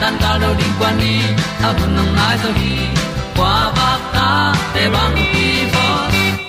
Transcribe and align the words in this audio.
tan 0.00 0.14
cao 0.20 0.38
do 0.42 0.54
đi 0.58 0.64
qua 0.78 0.92
đi, 1.00 1.20
ta 1.62 1.72
bu 1.72 1.86
nang 1.96 2.16
mai 2.16 2.36
zo 2.42 2.50
gi 2.60 2.76
qua 3.36 3.72
ba 3.76 3.90
ta 4.14 4.54
te 4.74 4.88
bang 4.94 5.16
ki 5.32 5.48
bo 5.74 5.86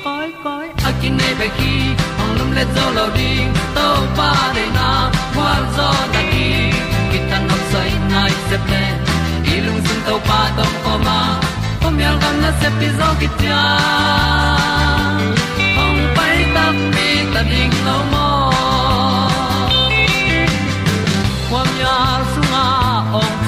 koi 0.04 0.30
koi 0.44 0.68
a 0.88 0.92
kin 1.02 1.18
nei 1.18 1.34
be 1.40 1.48
ki 1.58 1.74
ong 2.22 2.34
lum 2.38 2.52
le 2.58 2.64
zo 2.76 2.86
lo 2.98 3.06
di 3.18 3.32
to 3.76 3.88
pa 4.18 4.32
de 4.56 4.66
na 4.78 4.90
kwa 5.36 5.52
zo 5.78 5.90
ta 6.14 6.22
ki 6.32 6.48
ki 7.12 7.20
tan 7.30 7.42
nok 7.50 7.62
sai 7.72 7.92
nai 8.12 8.32
se 8.50 8.58
ple 8.66 8.84
lung 9.66 9.82
sun 9.88 10.00
to 10.08 10.16
pa 10.28 10.40
tom 10.58 10.74
ko 10.84 10.94
ma. 11.06 11.20
Pom 11.82 12.00
yal 12.04 12.16
gam 12.22 12.36
na 12.44 12.52
se 12.60 12.70
pi 12.80 12.88
zo 13.00 13.10
ki 13.20 13.28
tia 13.40 13.62
ong 15.84 16.02
pai 16.16 16.38
ta 16.56 16.66
mi 16.94 17.10
ta 17.34 17.42
ding 17.52 17.76
lo 17.88 17.98
mo 18.12 18.27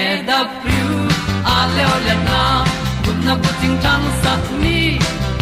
e 0.00 0.02
da 0.28 0.38
thru 0.60 0.86
a 1.54 1.58
le 1.74 1.84
le 2.06 2.14
na 2.28 2.40
kun 3.04 3.16
na 3.26 3.34
ko 3.42 3.50
ting 3.60 3.76
tang 3.84 4.06
sat 4.22 4.44
ni 4.62 4.78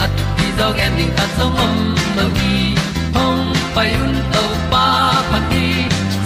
at 0.05 0.13
ti 0.37 0.47
dog 0.59 0.77
ending 0.87 1.13
ta 1.19 1.25
song 1.37 1.57
om 1.65 1.75
lo 2.17 2.27
gi 2.39 2.57
hong 3.17 3.45
pai 3.75 3.91
un 4.05 4.15
to 4.35 4.45
pa 4.73 4.87
pa 5.31 5.39
ti. 5.51 5.67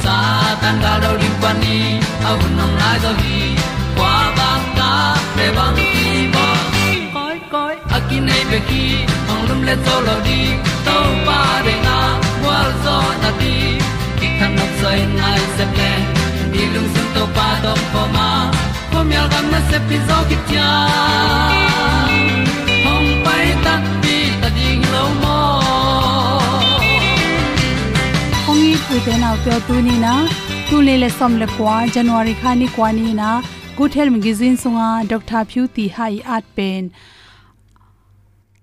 Sa 0.04 0.16
tan 0.62 0.76
ga 0.84 0.92
do 1.02 1.10
ri 1.20 1.30
pa 1.42 1.50
ni. 1.62 1.78
Au 2.28 2.38
nong 2.56 2.74
lai 2.80 2.96
do 3.04 3.12
gi 3.22 3.38
kwa 3.96 4.14
ba 4.38 4.50
ta 4.78 4.90
pe 5.36 5.46
bang 5.56 5.78
ki 5.92 6.10
bo 6.34 6.46
koi 7.14 7.38
koi 7.52 7.74
akin 7.96 8.22
nei 8.28 8.42
be 8.50 8.58
ki 8.68 8.84
ong 9.32 9.42
lum 9.48 9.60
le 9.68 9.74
zo 9.84 9.96
lo 10.06 10.16
di 10.26 10.40
to 10.86 10.96
pa 11.26 11.40
de 11.66 11.74
na 11.86 11.96
wa 12.44 12.58
zo 12.84 12.96
na 13.22 13.30
ti. 13.40 13.54
Ki 14.18 14.28
kan 14.38 14.52
nok 14.58 14.72
sai 14.80 15.00
nai 15.18 15.40
se 15.56 15.64
to 17.20 17.26
pa 17.36 17.48
to 17.62 17.72
po 17.92 18.02
ma 18.12 18.26
pom 18.90 19.10
yal 19.14 19.26
gam 19.32 19.48
na 19.54 19.58
se 19.70 19.78
pi 19.88 19.96
zo 20.10 20.18
ki 20.28 20.36
tia 20.50 20.68
hom 22.84 23.04
pai 23.26 23.48
ta 23.66 23.74
pi 24.04 24.14
ta 24.44 24.48
ding 24.58 24.86
lo 24.92 25.02
mo 25.18 25.34
ong 28.52 28.62
i 28.70 28.72
pu 28.86 29.02
te 29.08 29.18
nau 29.24 29.34
te 29.48 29.58
tu 29.68 29.76
ni 29.88 29.98
na 30.04 30.14
tu 30.70 30.80
le 30.86 30.96
le 31.02 31.10
som 31.18 31.36
le 31.42 31.50
kwa 31.56 31.76
january 31.98 32.34
kha 32.42 32.56
ni 32.62 32.72
kwa 32.78 32.88
ni 33.00 33.12
na 33.20 33.36
good 33.80 34.00
health 34.00 34.14
magazine 34.16 34.56
sunga 34.64 34.88
dr 35.12 35.46
phu 35.52 35.66
ti 35.78 35.88
hai 35.98 36.12
at 36.38 36.50
pen 36.60 36.92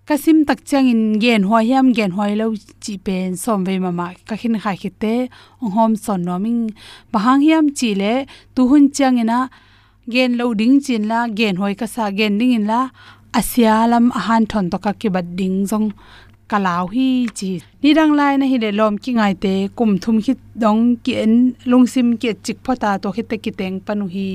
kasim 0.08 0.46
tak 0.48 0.64
chang 0.64 0.88
in 0.88 1.20
gen 1.20 1.44
hwa 1.44 1.60
hiam, 1.68 1.88
gen 1.98 2.12
hwa 2.16 2.26
lo 2.40 2.46
chi 2.84 2.94
pen 3.06 3.36
som 3.44 3.66
ve 3.68 3.74
mama. 3.86 4.06
Ka 4.28 4.36
khin 4.40 4.56
kha 4.64 4.72
khite, 4.82 5.28
ong 5.62 5.72
hom 5.76 5.92
son 6.04 6.22
noming 6.28 6.62
bahang 7.12 7.42
hiam 7.46 7.66
chi 7.78 7.90
le 8.02 8.14
tu 8.56 8.62
hun 8.70 8.86
chang 8.98 9.20
ina, 9.24 9.40
gen 10.14 10.38
lo 10.40 10.46
ding 10.60 10.80
chin 10.86 11.04
la, 11.12 11.20
gen 11.40 11.56
hoi 11.62 11.74
ka 11.82 11.88
sa 11.96 12.04
gen 12.20 12.38
ding 12.40 12.54
in 12.60 12.66
la. 12.72 12.82
Asia 13.40 13.76
lam 13.92 14.06
han 14.26 14.44
thon 14.52 14.66
to 14.72 14.78
ka 14.86 14.92
ki 15.00 15.10
bad 15.16 15.28
ding 15.40 15.58
jong 15.70 15.88
kalau 16.52 16.88
hi 16.94 17.08
chi. 17.38 17.52
Ni 17.82 17.90
dang 17.98 18.14
lai 18.20 18.34
na 18.40 18.46
hi 18.52 18.58
le 18.64 18.70
lom 18.80 18.96
ki 19.04 19.12
ngai 19.18 19.34
te, 19.44 19.54
kum 19.78 19.92
thum 20.04 20.22
hi 20.26 20.34
dong 20.64 20.84
ki 21.04 21.14
en, 21.24 21.34
lung 21.72 21.86
sim 21.94 22.08
ke 22.22 22.30
chik 22.46 22.58
phota 22.66 22.92
to 23.02 23.12
hi 23.16 23.24
te 23.30 23.36
ki 23.44 23.52
teng 23.60 23.76
panu 23.86 24.08
hi. 24.16 24.30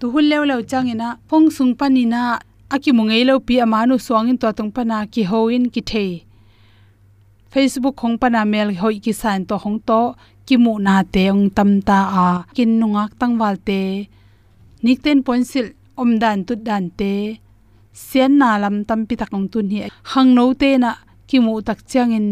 Tu 0.00 0.10
hul 0.12 0.26
lew 0.30 0.42
lew 0.50 0.60
chang 0.70 0.90
ina, 0.94 1.08
phong 1.28 1.46
sung 1.56 1.72
panina 1.78 2.22
aki 2.70 2.90
mungei 2.96 3.24
lo 3.28 3.34
pi 3.46 3.54
amanu 3.64 3.94
suangin 4.06 4.38
to 4.42 4.48
tong 4.52 4.72
pana 4.76 5.06
ki 5.12 5.22
hoin 5.30 5.64
ki 5.74 5.82
the 5.90 6.06
facebook 7.54 7.94
khong 8.00 8.16
pana 8.18 8.40
mel 8.52 8.68
hoi 8.80 8.96
ki 9.04 9.12
san 9.20 9.40
to 9.48 9.56
hong 9.64 9.78
to, 9.88 10.00
ki 10.46 10.56
mu 10.64 10.72
na 10.86 10.94
te 11.14 11.22
ong 11.34 11.46
tam 11.56 11.70
ta 11.88 11.98
a, 12.24 12.28
kin 12.56 12.70
nungak 12.80 13.12
tangwal 13.20 13.56
te. 13.68 13.80
Nikten 14.84 15.18
ponsil 15.26 15.66
om 16.00 16.10
dan 16.22 16.38
tut 16.46 16.60
dan 16.68 16.84
te. 16.98 17.12
Sian 18.06 18.32
na 18.40 18.50
lam 18.62 18.76
tam 18.88 19.00
pi 19.08 19.14
takong 19.20 19.46
tun 19.52 19.66
hi. 19.72 19.80
Hang 20.10 20.30
no 20.36 20.44
te 20.60 20.70
na 20.84 20.90
ki 21.28 21.38
mu 21.44 21.52
tak 21.68 21.78
chang 21.90 22.12
in. 22.18 22.28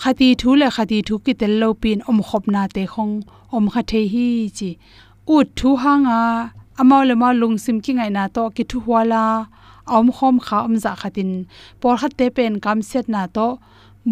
Khati 0.00 0.28
thu 0.40 0.50
le 0.60 0.66
khati 0.76 0.98
thu 1.06 1.14
ki 1.24 1.32
tel 1.40 1.54
lo 1.60 1.68
pin 1.82 1.98
om 2.10 2.18
khop 2.28 2.44
na 2.54 2.62
te 2.74 2.82
khong 2.92 3.14
om 3.56 3.64
kha 3.72 3.82
the 3.90 4.00
hi 4.12 4.26
chi. 4.56 4.70
Ut 5.34 5.46
thu 5.58 5.70
hanga 5.82 6.20
amau 6.80 7.02
le 7.08 7.14
ma 7.20 7.28
lung 7.40 7.56
sim 7.64 7.78
ki 7.84 7.92
ngai 7.96 8.10
na 8.16 8.24
to 8.36 8.42
ki 8.56 8.64
thu 8.70 8.78
wala 8.90 9.22
om 9.96 10.06
khom 10.16 10.36
kha 10.46 10.58
om 10.66 10.74
za 10.84 10.92
khatin. 11.00 11.30
Por 11.80 11.94
khat 12.00 12.12
te 12.18 12.26
pen 12.36 12.54
kam 12.64 12.78
set 12.90 13.06
na 13.14 13.22
to 13.36 13.46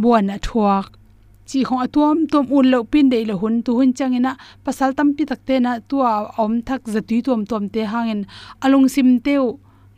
buan 0.00 0.30
a 0.34 0.38
thuak. 0.46 0.86
Chi 1.48 1.58
khong 1.68 1.82
atuam 1.86 2.18
tom 2.32 2.46
un 2.56 2.66
lo 2.72 2.78
pin 2.92 3.06
de 3.12 3.18
lo 3.28 3.34
hun, 3.42 3.54
tu 3.64 3.70
hun 3.78 3.90
changena 3.98 4.32
pasal 4.64 4.90
tam 4.96 5.08
pi 5.16 5.22
takte 5.30 5.54
na 5.64 5.72
tu 5.88 5.96
a 6.12 6.14
om 6.42 6.52
thak 6.66 6.82
zati 6.94 7.16
tom 7.26 7.40
tom 7.50 7.64
te 7.74 7.80
hangin. 7.92 8.20
Alung 8.64 8.88
sim 8.94 9.08
teu 9.26 9.44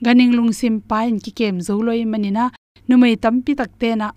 ganing 0.05 0.33
lung 0.37 0.53
sim 0.61 0.75
pain 0.91 1.15
ki 1.25 1.31
kem 1.39 1.57
zo 1.67 1.75
loi 1.87 2.05
manina 2.13 2.45
numei 2.89 3.15
tam 3.23 3.37
pi 3.45 3.53
takte 3.61 3.91
na. 4.01 4.09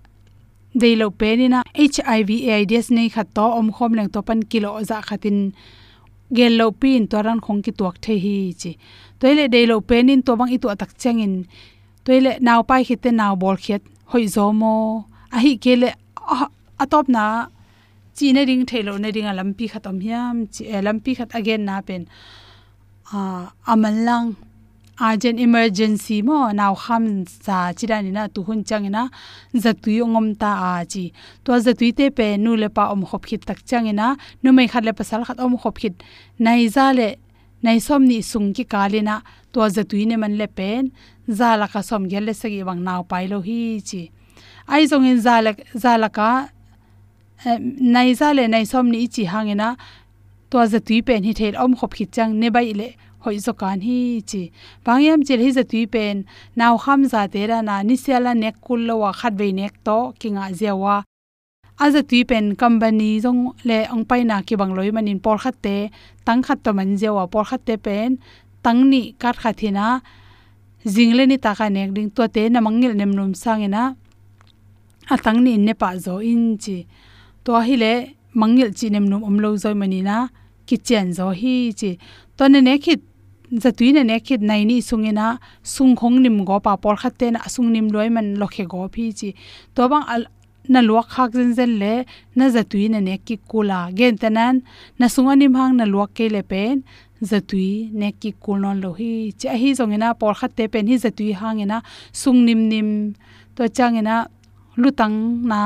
De 0.82 0.90
lo 1.00 1.08
pe 1.20 1.30
ni 1.40 1.48
na 1.54 1.60
hiv 1.76 2.30
aids 2.54 2.88
nei 2.96 3.10
khat 3.16 3.28
to 3.38 3.46
om 3.60 3.68
khom 3.76 3.92
leng 3.98 4.10
to 4.14 4.20
pan 4.28 4.40
kilo 4.52 4.70
za 4.90 4.98
khatin 5.08 5.38
gel 6.35 6.53
lo 6.59 6.71
pin 6.71 7.07
to 7.12 7.18
ran 7.25 7.39
khong 7.45 7.62
ki 7.65 7.71
tuak 7.79 7.95
the 8.03 8.13
hi 8.24 8.53
chi. 8.62 8.71
Toile 9.19 9.45
de 9.53 9.65
lo 9.65 9.81
pen 9.81 10.09
in 10.09 10.21
to 10.21 10.35
bang 10.39 10.51
i 10.56 10.57
tu 10.57 10.68
atak 10.74 10.91
chang 11.01 11.19
in 11.25 11.33
toile 12.06 12.31
naw 12.47 12.59
pai 12.69 12.83
khite 12.88 13.09
naw 13.19 13.33
bol 13.41 13.57
khet 13.65 13.81
hoi 14.12 14.25
zo 14.35 14.45
mo 14.62 14.74
a 15.35 15.38
hi 15.44 15.53
kele 15.63 15.89
ah, 16.33 16.47
atop 16.83 17.06
na, 17.15 17.25
chi 18.15 18.31
ne 18.35 18.41
ring 18.50 18.65
thelo 18.69 18.94
ne 19.03 19.09
ring 19.15 19.27
alam 19.31 19.50
pi 19.57 19.65
khatom 19.71 19.97
hiam, 20.06 20.35
chi 20.53 20.62
eh, 20.71 20.79
alam 20.81 20.97
pi 21.03 21.12
khat 21.18 21.29
again 21.39 21.62
na 21.68 21.75
pen. 21.88 22.03
Ah, 23.13 23.51
a 23.65 23.74
amalang 23.74 24.27
urgent 25.00 25.40
emergency 25.40 26.22
mo 26.22 26.52
naw 26.52 26.74
kham 26.76 27.26
cha 27.46 27.72
chirani 27.78 28.12
na, 28.12 28.28
tu 28.28 28.42
hun 28.44 28.64
changina 28.64 29.10
zatui 29.54 30.02
ngom 30.02 30.36
ta 30.36 30.52
a 30.70 30.86
chi. 30.86 31.14
To 31.46 31.52
zatui 31.54 31.94
te 31.96 32.10
pe 32.10 32.38
nu 32.38 32.56
le 32.56 32.70
pa 32.70 32.90
om 32.94 33.06
khop 33.06 33.26
khit 33.26 33.46
tak 33.46 33.60
changina 33.70 34.16
nu 34.44 34.52
mai 34.52 34.68
khat 34.68 34.84
le 34.86 34.94
pasal 34.94 35.24
khat 35.28 35.40
om 35.40 35.58
khop 35.58 35.78
khit. 35.78 35.96
Nai 36.40 36.68
za 36.68 36.92
le, 36.98 37.16
nai 37.62 37.80
som 37.80 38.04
ni 38.06 38.22
sung 38.22 38.54
ki 38.54 38.64
kalina 38.66 39.22
to 39.54 39.60
zatui 39.60 40.06
ne 40.08 40.16
man 40.18 40.38
le 40.38 40.48
pen, 40.48 40.92
za 41.30 41.56
la 41.56 41.68
ka 41.68 41.82
som 41.82 42.10
gel 42.10 42.24
le 42.26 42.34
sagi 42.34 42.64
wang 42.64 42.82
naw 42.88 43.04
pai 43.04 43.28
lo 43.28 43.42
hi 43.48 43.82
chi. 43.90 44.10
Ai 44.68 44.84
zong 44.90 45.06
in 45.06 45.22
za 45.22 45.42
la 45.46 45.52
za 45.84 45.98
la 45.98 46.10
ka 46.10 46.50
eh, 47.46 47.60
nai 47.94 48.14
za 48.20 48.34
le 48.34 48.48
nai 48.48 48.66
som 48.66 48.90
ni 48.90 49.08
chi 49.08 49.24
hangena 49.34 49.76
to 50.50 50.58
zatui 50.74 51.06
pen 51.06 51.24
hi 51.24 51.34
thel 51.40 51.56
om 51.64 51.76
khop 51.80 51.94
khit 51.98 52.10
chang 52.16 52.34
ne 52.42 52.50
bai 52.50 52.74
le 52.74 52.90
hoi 53.27 53.38
zo 53.45 53.53
kan 53.62 53.79
hi 53.88 54.00
chi 54.29 54.41
pangyam 54.85 55.19
chil 55.27 55.39
hi 55.45 55.50
zatui 55.57 55.83
pen 55.94 56.15
naw 56.59 56.74
kham 56.83 57.00
za 57.12 57.21
te 57.33 57.41
ra 57.51 57.59
na 57.69 57.75
ni 57.88 57.95
sela 58.03 58.31
nek 58.44 58.56
kul 58.65 58.81
lo 58.88 58.95
wa 59.03 59.12
khat 59.19 59.33
ve 59.39 59.47
nek 59.59 59.74
to 59.85 59.97
kinga 60.19 60.45
zewa 60.59 60.95
aza 61.83 62.01
tui 62.09 62.24
pen 62.29 62.45
company 62.62 63.09
jong 63.24 63.41
le 63.69 63.79
ong 63.94 64.06
pai 64.09 64.21
na 64.29 64.41
ki 64.47 64.56
bang 64.59 64.74
loi 64.77 64.89
manin 64.95 65.19
por 65.25 65.38
khat 65.44 65.56
te 65.65 65.77
tang 66.25 66.41
khat 66.45 66.59
to 66.63 66.71
man 66.77 66.89
zewa 67.01 67.24
por 67.33 67.45
khat 67.50 67.62
te 67.68 67.75
pen, 67.85 68.09
tang 68.65 68.79
ni 68.91 69.01
kat 69.21 69.35
kha 69.41 69.51
thina 69.59 69.85
jingle 70.94 71.24
ni 71.29 71.38
ta 71.45 71.51
ka 71.59 71.68
nek 71.75 71.89
ding 71.95 72.09
to 72.15 72.24
te 72.35 72.44
na 72.53 72.59
mangil 72.65 72.94
nem 73.00 73.12
num 73.18 73.31
sangena 73.44 73.83
tang 75.25 75.39
ni 75.45 75.53
ne 75.65 75.74
pa 75.81 75.89
zo 76.06 76.15
in 76.31 76.44
chi 76.63 76.77
to 77.45 77.51
hi 77.68 77.75
le 77.83 77.94
mangil 78.41 78.69
chi 78.77 78.88
nem 78.94 79.06
num 79.12 79.21
om 79.29 79.38
lo 79.44 79.50
zoi 79.63 79.75
manina, 79.81 80.18
kitchen 80.68 81.07
zo 81.18 81.27
hi 81.39 81.56
chi 81.79 81.91
to 82.38 82.44
ne 82.53 82.59
ne 82.68 82.74
khit 82.83 83.01
zatui 83.52 83.94
na 83.94 84.04
ne 84.04 84.20
khit 84.20 84.42
nai 84.42 84.64
ni 84.66 84.82
sungena 84.82 85.38
sung 85.64 85.96
khong 85.96 86.18
nim 86.24 86.46
go 86.46 86.60
pa 86.60 86.76
por 86.76 86.96
khat 87.02 87.14
te 87.20 87.32
na 87.32 87.40
sung 87.48 87.72
nim 87.72 87.88
loi 87.94 88.10
man 88.10 88.36
lokhe 88.42 88.64
go 88.72 88.88
phi 88.94 89.12
chi 89.20 89.30
to 89.76 89.88
bang 89.92 90.06
al 90.14 90.24
na 90.70 90.80
luak 90.82 91.08
khak 91.14 91.32
zen 91.38 91.52
zen 91.58 91.72
le 91.82 91.94
na 92.36 92.46
zatui 92.56 92.86
na 92.94 93.00
ne 93.00 93.16
ki 93.18 93.36
kula. 93.50 93.80
Gen 93.98 94.16
tanan 94.22 94.56
na 95.00 95.08
sunga 95.14 95.34
nim 95.42 95.54
hang 95.60 95.74
na 95.80 95.86
luak 95.94 96.10
ke 96.18 96.26
le 96.36 96.42
pen 96.52 96.84
zatui 97.30 97.90
ne 98.00 98.12
ki 98.22 98.32
kulnon 98.44 98.78
lo 98.84 98.92
hi. 99.00 99.12
Cha 99.40 99.56
hi 99.62 99.70
zongena 99.80 100.14
por 100.20 100.34
khatte 100.40 100.64
pen 100.74 100.88
hi 100.90 100.96
zatui 101.06 101.32
hangena 101.42 101.78
sung 102.22 102.40
nim 102.48 102.62
nim. 102.72 102.90
To 103.56 103.64
changena 103.78 104.16
lutang 104.82 105.18
na 105.52 105.62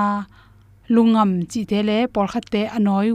lungam 0.95 1.31
chi 1.51 1.61
te 1.71 2.07
por 2.13 2.27
khatte 2.33 2.61
anoi 2.77 3.09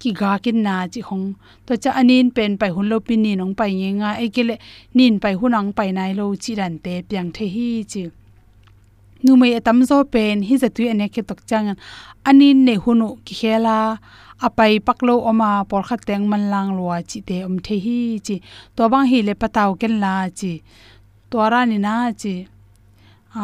ki 0.00 0.10
ga 0.20 0.32
kin 0.44 0.58
na 0.66 0.74
chi 0.92 1.00
khong. 1.08 1.26
To 1.66 1.72
cha 1.82 1.90
anin 2.00 2.26
pen 2.36 2.52
pai 2.60 2.70
hun 2.74 2.86
lo 2.90 2.96
pin 3.06 3.22
ni 3.24 3.32
nong 3.40 3.54
pai 3.58 3.70
nge 3.80 3.90
nga 4.00 4.10
e 4.24 4.26
kele 4.34 4.54
nin 4.96 5.14
pai 5.22 5.34
hunang 5.40 5.70
pai 5.76 5.90
nai 5.98 6.12
lo 6.18 6.24
chi 6.42 6.52
ran 6.60 6.74
te 6.84 6.94
pyang 7.08 7.30
the 7.36 7.44
hi 7.54 7.68
chi. 7.92 8.02
Nu 9.24 9.32
mai 9.40 9.52
atam 9.58 9.78
zo 9.90 9.96
pen, 10.14 10.36
hi 10.48 10.54
zatu 10.62 10.82
ene 10.92 11.06
ke 11.14 11.22
tok 11.28 11.40
chang 11.48 11.68
anin 12.28 12.58
ne 12.66 12.74
hunu 12.84 13.08
ki 13.26 13.34
khela 13.40 13.76
apai 14.46 14.72
paklo 14.86 15.14
oma 15.30 15.50
por 15.70 15.82
kha 15.88 15.96
teng 16.08 16.24
man 16.30 16.44
lang 16.52 16.68
lo 16.78 16.84
chi 17.10 17.18
te 17.28 17.36
om 17.48 17.56
the 17.66 17.76
hi 17.84 17.98
chi. 18.26 18.36
To 18.76 18.82
bang 18.92 19.06
hi 19.10 19.18
le 19.28 19.34
pataw 19.42 19.70
ken 19.80 19.94
la 20.04 20.14
chi. 20.38 20.52
To 21.30 21.36
ra 21.52 21.60
ni 21.70 21.78
na 21.86 21.94
chi. 22.20 22.34
A, 23.34 23.42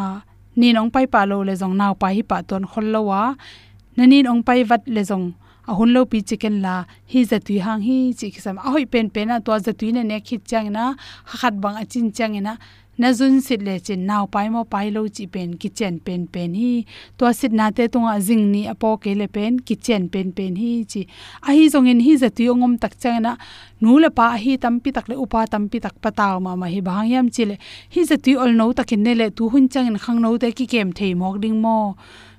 ni 0.60 0.68
nong 0.76 0.90
pai 0.94 1.06
pa 1.12 1.20
lo 1.30 1.36
le 1.48 1.54
jong 1.60 1.74
naw 1.80 1.92
pa 2.00 2.08
hi 2.16 2.22
pa 2.30 2.36
ton 2.48 2.64
khol 2.70 2.86
lo 2.94 3.00
wa. 3.10 3.22
Nani 3.96 4.18
nong 4.26 4.42
pai 4.46 4.60
vat 4.70 4.82
le 4.94 5.02
jong 5.10 5.26
ahun 5.68 5.92
lo 5.94 6.04
pi 6.04 6.20
chicken 6.28 6.62
la, 6.64 6.84
hi 7.12 7.24
za 7.24 7.38
tui 7.46 7.58
hang 7.58 7.82
hi 7.88 8.12
chi 8.18 8.30
kisam. 8.34 8.56
A 8.58 8.70
hoi 8.70 8.84
pen 8.92 9.10
pen 9.10 9.30
a 9.30 9.40
to 9.40 9.58
za 9.58 9.72
tui 9.72 9.92
ne 9.92 10.02
ne 10.02 10.20
khit 10.20 10.42
chang 10.50 10.72
na 10.72 10.94
khat 11.24 11.54
bang 11.62 11.76
a 11.82 11.84
chin 11.84 12.12
chang 12.12 12.36
na 12.42 12.56
na 12.96 13.08
zun 13.18 13.40
sit 13.42 13.60
le 13.66 13.74
chin 13.86 14.06
naw 14.06 14.26
pai 14.34 14.48
mo 14.54 14.62
pai 14.72 14.90
lo 14.90 15.02
chi 15.16 15.26
pen, 15.26 15.56
kitchen 15.62 15.98
pen 16.06 16.26
pen 16.34 16.54
hi. 16.54 16.84
To 17.18 17.32
sit 17.32 17.52
na 17.52 17.70
te 17.70 17.88
tunga 17.88 18.20
jing 18.26 18.52
ni 18.52 18.62
apo 18.72 18.96
ke 19.02 19.14
le 19.20 19.26
pen, 19.26 19.58
kitchen 19.66 20.08
pen 20.08 20.30
pen 20.32 20.54
hi 20.56 20.84
chi. 20.92 21.02
A 21.42 21.50
hi 21.56 21.64
zong 21.72 21.88
in 21.90 22.00
hi 22.06 22.16
za 22.22 22.28
tui 22.36 22.46
ngom 22.46 22.78
tak 22.78 22.94
chang 23.02 23.22
na 23.22 23.36
nu 23.80 23.98
le 23.98 24.10
pa 24.18 24.36
hi 24.36 24.56
tam 24.56 24.78
pi 24.82 24.90
tak 24.96 25.08
le 25.08 25.16
upa 25.24 25.46
tam 25.52 25.68
pi 25.68 25.78
tak 25.86 25.96
pataw 26.02 26.38
ma 26.44 26.54
ma 26.60 26.66
hi 26.74 26.80
bang 26.80 27.08
yam 27.12 27.26
chi 27.34 27.44
le. 27.50 27.56
Hi 27.94 28.04
za 28.10 28.16
tui 28.24 28.36
ol 28.36 28.52
no 28.60 28.72
takin 28.72 29.02
ne 29.02 29.12
le, 29.20 29.26
tu 29.30 29.48
hun 29.52 29.68
chang 29.68 29.86
in 29.90 29.98
khang 30.04 30.20
no 30.22 30.36
te 30.38 30.52
ki 30.58 30.66
kem 30.66 30.92
thei 30.92 31.14
mok 31.14 31.40
ding 31.42 31.58
mo 31.64 31.96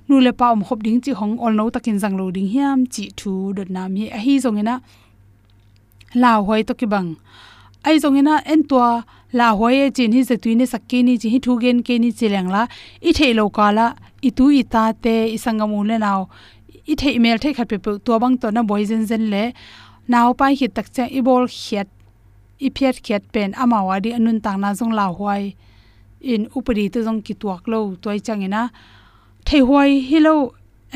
nu 0.08 0.20
le 0.20 0.32
pa 0.38 0.46
om 0.54 0.62
khop 0.66 0.80
ding 0.86 1.00
chi 1.04 1.12
hong 1.20 1.34
ol 1.44 1.52
no 1.58 1.64
takin 1.74 1.98
jang 2.02 2.16
lo 2.20 2.24
ding 2.36 2.48
hiam 2.54 2.78
chi 2.94 3.04
thu 3.18 3.32
dot 3.56 3.68
nam 3.76 3.90
hi 3.98 4.06
a 4.16 4.18
hi 4.24 4.34
zong 4.44 4.58
ina 4.62 4.74
la 6.22 6.30
hoi 6.46 6.62
to 6.68 6.74
ki 6.80 6.86
bang. 6.92 7.08
Ai 7.86 7.96
zong 8.02 8.18
ina 8.20 8.34
en 8.52 8.60
tua 8.70 8.90
la 9.38 9.48
hoi 9.58 9.74
e 9.84 9.90
chin 9.96 10.12
hi 10.16 10.22
ze 10.28 10.36
ne 10.60 10.66
sakke 10.72 10.98
ni 11.06 11.14
chi 11.22 11.28
hi 11.34 11.38
thu 11.44 11.52
gen 11.62 11.78
ke 11.86 11.94
ni 12.02 12.10
chileng 12.18 12.48
la. 12.54 12.62
I 13.08 13.10
thei 13.18 13.32
lo 13.38 13.44
kala 13.56 13.86
i 14.28 14.30
tu 14.30 14.44
i 14.60 14.62
ta 14.62 14.84
te, 15.04 15.16
i 15.34 15.38
sangam 15.44 15.72
u 15.78 15.82
le 15.90 15.96
naw 16.04 16.20
i 16.92 16.94
thei 17.00 17.12
email 17.18 17.38
thei 17.42 17.52
khat 17.56 17.68
pe 17.68 17.78
to 18.06 18.18
bang 18.22 18.36
to 18.40 18.50
na 18.50 18.62
boy 18.62 18.82
zen 18.90 19.02
zen 19.10 19.24
le. 19.32 19.44
Naw 20.12 20.28
pai 20.40 20.52
hi 20.60 20.66
tak 20.76 20.86
cha 20.94 21.04
i 21.18 21.20
bol 21.26 21.44
khiat, 21.60 21.88
i 22.66 22.68
phiat 22.76 22.96
khiat 23.04 23.22
pen 23.34 23.50
ama 23.62 23.78
wadi 23.88 24.10
anun 24.18 24.38
tang 24.44 24.58
na 24.62 24.68
zong 24.78 24.92
la 24.98 25.06
hoi 25.18 25.54
in 26.32 26.42
upari 26.56 26.84
to 26.92 26.98
zong 27.06 27.20
ki 27.26 27.34
tuak 27.40 27.62
lo 27.72 27.78
toy 28.02 28.18
changena 28.26 28.62
thei 29.46 29.60
huai 29.68 29.90
hilo 30.10 30.34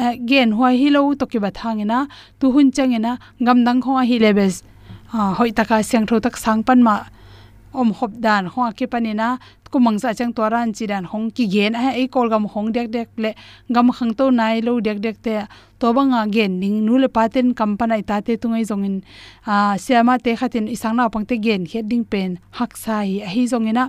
eh, 0.02 0.14
gen 0.30 0.50
huai 0.58 0.74
hilo 0.82 1.00
to 1.14 1.24
ki 1.32 1.38
ba 1.44 1.50
thangena 1.58 1.98
tu 2.40 2.46
hun 2.54 2.68
changena 2.76 3.12
ngam 3.42 3.58
dang 3.66 3.80
kho 3.84 3.92
hi 4.10 4.16
lebes 4.24 4.54
ah, 5.14 5.32
hoi 5.38 5.50
taka 5.58 5.76
siang 5.88 6.06
tho 6.08 6.16
tak 6.24 6.36
sang 6.44 6.60
pan 6.66 6.80
ma 6.86 6.94
om 7.72 7.92
hop 7.98 8.12
dan 8.18 8.46
ho 8.52 8.60
na, 8.66 8.72
panina 8.92 9.38
kumang 9.70 9.98
sa 10.02 10.10
chang 10.12 10.32
to 10.34 10.42
ran 10.42 10.72
chi 10.72 10.86
dan 10.86 11.04
hong 11.04 11.30
ki 11.30 11.46
gen. 11.46 11.72
A 11.78 11.94
ei 11.94 12.08
kol 12.08 12.28
gam 12.28 12.44
hong 12.52 12.72
dek 12.74 12.90
dek 12.90 13.08
le 13.16 13.30
gam 13.74 13.86
khang 13.96 14.12
to 14.18 14.30
nai 14.30 14.60
lo 14.66 14.80
dek 14.80 14.98
dek 14.98 15.16
te 15.22 15.34
to 15.78 15.92
banga 15.92 16.26
gen 16.34 16.58
ning 16.60 16.84
nu 16.86 16.98
le 16.98 17.08
paten 17.08 17.54
kampana 17.54 17.94
ita 18.02 18.20
te 18.26 18.36
tungai 18.36 18.64
zongin 18.70 18.96
a 19.46 19.52
ah, 19.52 19.74
siama 19.84 20.18
te 20.18 20.34
khatin 20.40 20.66
isang 20.74 20.96
na 20.96 21.08
pangte 21.08 21.38
gen 21.44 21.62
heading 21.70 21.88
ding 21.88 22.04
pen 22.04 22.30
hak 22.58 22.76
sai 22.76 23.22
hi 23.32 23.46
zongina 23.52 23.84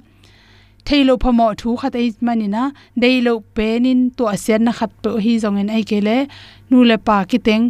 thailo 0.87 1.13
phamo 1.23 1.47
thu 1.59 1.69
khat 1.81 1.95
ai 1.99 2.07
manina 2.27 2.63
deilo 3.01 3.33
penin 3.55 3.99
to 4.17 4.23
asian 4.35 4.61
na 4.67 4.71
khat 4.79 4.91
pe 5.03 5.09
hi 5.25 5.33
zongen 5.43 5.69
ai 5.75 5.83
kele, 5.89 6.17
nu 6.69 6.77
le 6.89 6.97
pa 7.07 7.17
ki 7.29 7.39
teng, 7.47 7.65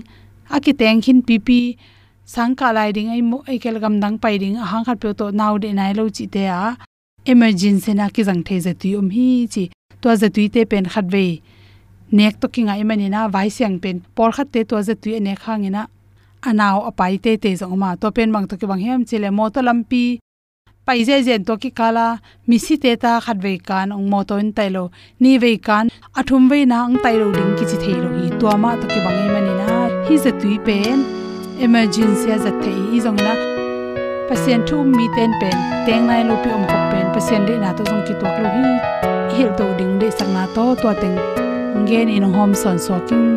a 0.56 0.58
ki 0.66 0.74
teng 0.82 1.02
khin 1.06 1.20
pp 1.28 1.50
sang 2.34 2.54
ka 2.60 2.68
lai 2.78 2.90
ding 2.96 3.10
ai 3.16 3.22
mo 3.30 3.38
ai 3.50 3.58
kel 3.64 3.78
gam 3.84 3.96
dang 4.04 4.18
pai 4.24 4.36
ding 4.42 4.56
a 4.64 4.66
hang 4.72 4.86
khat 4.88 4.98
pe 5.04 5.10
to 5.20 5.26
now 5.42 5.54
de 5.64 5.70
nai 5.80 5.92
lo 5.98 6.04
chi 6.18 6.26
te 6.34 6.44
a, 6.62 6.64
emergency 7.34 7.92
na 8.00 8.06
ki 8.16 8.22
jang 8.28 8.42
the 8.48 8.56
je 8.66 8.74
tu 8.82 8.90
um 9.00 9.10
hi 9.16 9.28
chi 9.54 9.64
to 10.02 10.16
za 10.22 10.28
tu 10.36 10.42
te 10.54 10.62
pen 10.72 10.86
khat 10.94 11.06
ve 11.14 11.26
nek 12.18 12.34
to 12.42 12.48
ki 12.54 12.62
ngai 12.68 12.84
manina, 12.90 13.20
vai 13.36 13.50
siang 13.56 13.80
pen, 13.84 13.96
por 14.16 14.30
khat 14.36 14.48
te 14.54 14.64
to 14.70 14.82
za 14.88 14.96
tu 15.04 15.10
ne 15.26 15.34
khangina 15.44 15.82
anaw 16.50 16.78
apai 16.90 17.14
te 17.24 17.32
te 17.44 17.50
zong 17.62 17.76
ma 17.84 17.90
to 18.02 18.08
pen 18.16 18.30
mang 18.36 18.48
to 18.50 18.56
ki 18.60 18.66
bang 18.72 18.82
hem, 18.88 19.00
chile 19.10 19.30
mo 19.38 19.50
to 19.54 19.60
lampi 19.68 20.04
pai 20.92 21.04
je 21.08 21.18
jen 21.26 21.44
to 21.48 21.56
ki 21.64 21.70
kala 21.80 22.06
mi 22.52 22.58
si 22.64 22.76
te 22.84 22.92
ta 23.04 23.12
khat 23.26 23.38
ve 23.44 23.52
kan 23.68 23.92
ong 23.98 24.08
mo 24.12 24.20
to 24.30 24.36
in 24.44 24.50
tai 24.58 24.70
lo 24.76 24.82
ni 25.24 25.32
ve 25.44 25.52
kan 25.68 25.86
athum 26.20 26.44
ve 26.52 26.60
na 26.72 26.80
ang 26.88 26.98
tai 27.04 27.14
lo 27.22 27.28
ding 27.38 27.54
ki 27.60 27.66
chi 27.70 27.78
thei 27.84 27.96
lo 28.04 28.10
hi 28.16 28.26
to 28.42 28.56
ma 28.64 28.72
to 28.82 28.86
ki 28.94 29.00
bangai 29.06 29.30
mani 29.36 29.54
na 29.62 29.78
hi 30.08 30.16
za 30.24 30.32
tui 30.42 30.58
pen 30.66 30.98
emergency 31.68 32.28
a 32.36 32.38
za 32.46 32.52
thei 32.64 32.82
i 32.98 33.00
zong 33.06 33.20
na 33.26 33.34
pasien 34.28 34.68
thu 34.68 34.82
mi 34.98 35.08
ten 35.16 35.32
pen 35.42 35.58
teng 35.86 36.04
nai 36.10 36.20
lo 36.30 36.36
pi 36.44 36.50
om 36.58 36.68
ko 36.74 36.78
pen 36.92 37.08
pasien 37.16 37.42
de 37.48 37.56
na 37.64 37.72
to 37.78 37.88
jong 37.90 38.04
ki 38.08 38.20
tok 38.22 38.36
lo 38.44 38.50
hi 38.58 38.68
hil 39.36 39.50
to 39.60 39.72
ding 39.80 39.96
de 40.04 40.14
sang 40.18 40.34
na 40.38 40.44
to 40.56 40.66
to 40.84 40.96
teng 41.02 41.18
ngen 41.84 42.16
in 42.18 42.26
home 42.36 42.56
son 42.64 42.78
so 42.86 42.96
king 43.08 43.28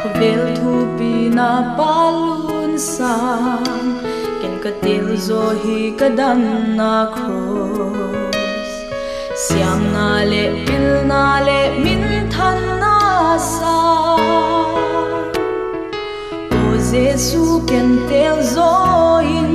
ko 0.00 0.06
vel 0.18 0.42
thu 0.58 0.72
pi 0.96 1.12
na 1.38 1.52
palun 1.78 2.72
sang 2.90 3.86
ken 4.02 4.21
ka 4.62 4.70
til 4.82 5.06
zo 5.26 5.44
hi 5.62 5.76
ka 6.00 6.08
dan 6.18 6.42
na 6.78 6.90
cross 7.14 8.72
siam 9.44 9.80
na 9.94 10.04
le 10.32 10.42
pil 10.66 10.86
na 11.10 11.22
le 11.46 11.60
min 11.84 12.04
than 12.34 12.60
na 12.82 12.98
sa. 13.46 13.78
O 16.60 16.70
jesu 16.90 17.42
ken 17.72 17.90
tel 18.08 18.38
zo 18.54 18.70
in 19.36 19.51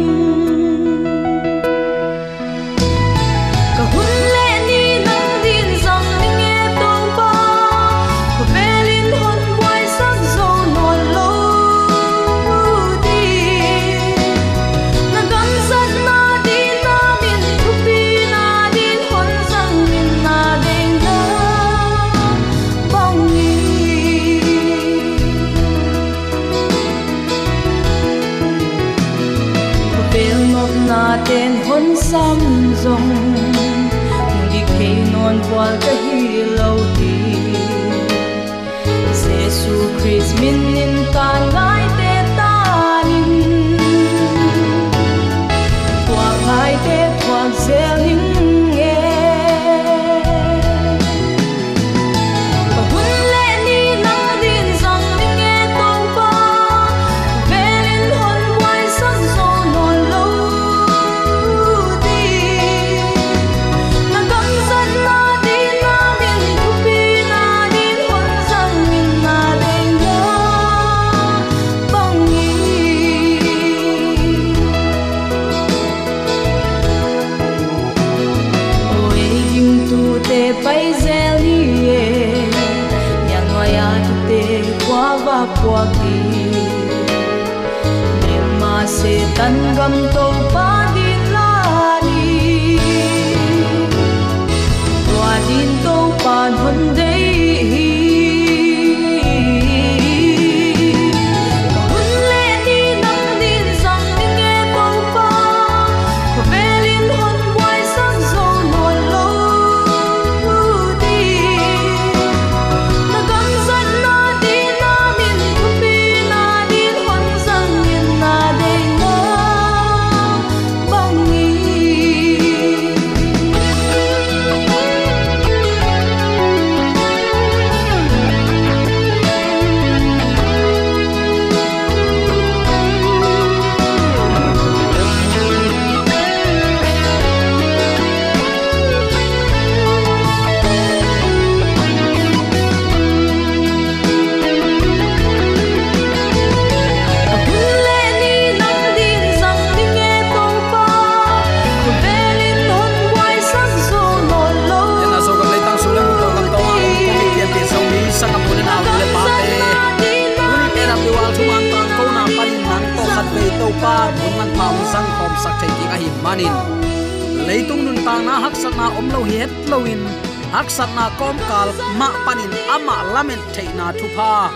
sat 170.68 170.88
na 170.96 171.12
kom 171.20 171.36
kal 171.50 171.70
ma 172.00 172.08
panin 172.26 172.52
ama 172.72 173.04
lamen 173.14 173.40
theina 173.54 173.92
thupa. 173.92 174.52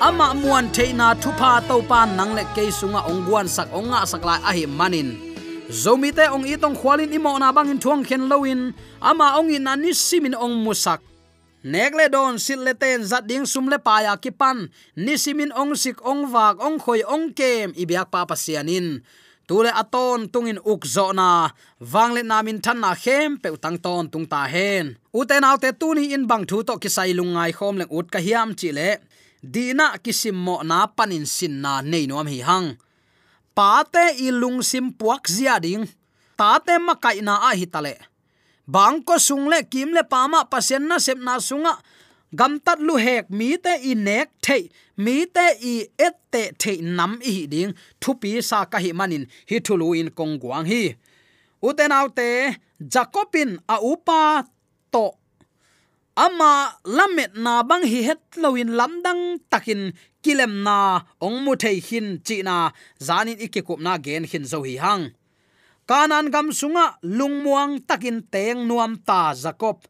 Ama 0.00 0.34
muan 0.34 0.70
theina 0.70 1.14
thupa 1.18 1.60
to 1.68 1.82
pan 1.82 2.16
nang 2.16 2.34
le 2.34 2.44
ke 2.54 2.70
sunga 2.70 3.02
ongwan 3.10 3.48
sak 3.48 3.68
onga 3.74 4.06
saklai 4.06 4.38
a 4.42 4.52
hi 4.54 4.66
manin. 4.66 5.18
Zomi 5.70 6.14
te 6.14 6.28
ong 6.30 6.46
itong 6.46 6.76
khwalin 6.76 7.12
imo 7.12 7.34
na 7.38 7.50
bangin 7.50 7.80
thuang 7.82 8.04
khen 8.06 8.28
loin 8.30 8.74
ama 9.02 9.38
ong 9.38 9.50
in 9.50 9.66
ani 9.66 9.90
simin 9.92 10.36
ong 10.38 10.62
musak. 10.64 11.00
Nekle 11.64 12.12
don 12.12 12.36
le 12.36 12.72
ten 12.76 13.00
zat 13.02 13.24
ding 13.26 13.46
sum 13.46 13.66
le 13.72 13.78
pa 13.80 14.04
ya 14.04 14.14
ki 14.20 14.30
pan 14.30 14.68
nisimin 14.96 15.50
ong 15.56 15.72
sik 15.74 15.96
ong 16.04 16.28
wak 16.28 16.60
ong 16.60 16.76
khoi 16.78 17.00
ong 17.08 17.32
kem, 17.32 17.72
ibyak 17.72 18.12
pa 18.12 18.28
pasianin 18.28 19.00
tule 19.48 19.70
aton 19.82 20.20
tungin 20.32 20.60
ukzo 20.72 21.06
na. 21.18 21.50
Wangle 21.92 22.22
namin 22.30 22.58
than 22.64 22.80
na 22.80 22.94
khem 22.94 23.30
pe 23.42 23.48
utang 23.56 23.78
ton 23.84 24.04
tung 24.12 24.26
ta 24.32 24.40
hen. 24.54 24.96
Uten 25.18 25.44
autte 25.48 25.70
tuni 25.80 26.12
in 26.14 26.26
bang 26.30 26.44
thu 26.48 26.62
to 26.68 26.74
kisai 26.82 27.12
lungai 27.18 27.52
khom 27.58 27.74
leng 27.80 27.92
ut 27.98 28.06
ka 28.14 28.18
hiam 28.26 28.50
chi 28.58 28.68
le. 28.78 28.90
Dina 29.52 29.86
kisim 30.04 30.36
mo 30.46 30.56
na 30.70 30.78
panin 30.96 31.26
sin 31.26 31.54
na 31.64 31.72
nei 31.90 32.04
nom 32.06 32.26
hi 32.32 32.40
hang. 32.48 32.68
Pa 33.56 33.70
te 33.94 34.04
i 34.26 34.28
lung 34.40 34.58
sim 34.70 34.86
puak 34.98 35.22
zia 35.34 35.54
ding. 35.64 35.84
Ta 36.38 36.58
te 36.66 36.74
ma 36.86 36.94
kai 37.04 37.18
na 37.26 37.34
a 37.48 37.52
hi 37.60 37.66
tale 37.74 37.94
bang 38.66 39.04
ko 39.04 39.20
sung 39.20 39.48
le 39.52 39.60
kim 39.68 39.92
le 39.92 40.02
pa 40.04 40.24
ma 40.28 40.44
pasen 40.44 40.88
na 40.88 40.96
sep 40.98 41.18
na 41.18 41.38
sunga. 41.38 41.76
Gam 42.34 42.58
tat 42.58 42.80
lu 42.80 42.96
hek 42.96 43.30
mi 43.30 43.56
te 43.56 43.76
i 43.90 43.94
nek 43.94 44.30
thei 44.42 44.70
mi 44.96 45.26
te 45.26 45.46
i 45.60 45.74
et 45.98 46.16
te 46.32 46.42
thei 46.60 46.78
nam 46.82 47.18
i 47.22 47.46
ding, 47.52 47.74
thu 48.00 48.14
pi 48.20 48.40
sa 48.50 48.64
ka 48.72 48.78
hi 48.84 48.92
manin, 48.92 49.26
hi 49.50 49.58
thulu 49.66 49.88
in 50.00 50.10
kong 50.18 50.38
guang 50.42 50.66
hi. 50.70 50.82
Uten 51.62 51.92
autte 51.98 52.28
jacobin 52.92 53.58
a 53.74 53.76
upa 53.92 54.44
to. 54.92 55.06
Ama 56.16 56.52
lamet 56.84 57.32
na 57.44 57.62
bang 57.68 57.84
hi 57.92 58.00
het 58.08 58.22
loin 58.42 58.70
lamdang 58.78 59.22
takin, 59.50 59.92
kilem 60.22 60.62
na 60.66 61.02
ong 61.20 61.38
mu 61.44 61.52
thei 61.62 61.80
hin 61.88 62.08
chi 62.26 62.36
na, 62.46 62.70
zanin 63.06 63.42
ikikup 63.44 63.80
na 63.80 63.98
gen 63.98 64.24
hin 64.30 64.44
zo 64.44 64.62
hi 64.62 64.76
hang. 64.84 65.04
Kanan 65.88 66.30
gam 66.32 66.48
sunga 66.48 66.96
lungmuang 67.02 67.84
takin 67.88 68.22
teng 68.32 68.64
nuam 68.68 68.96
ta, 69.04 69.34
jacob. 69.34 69.84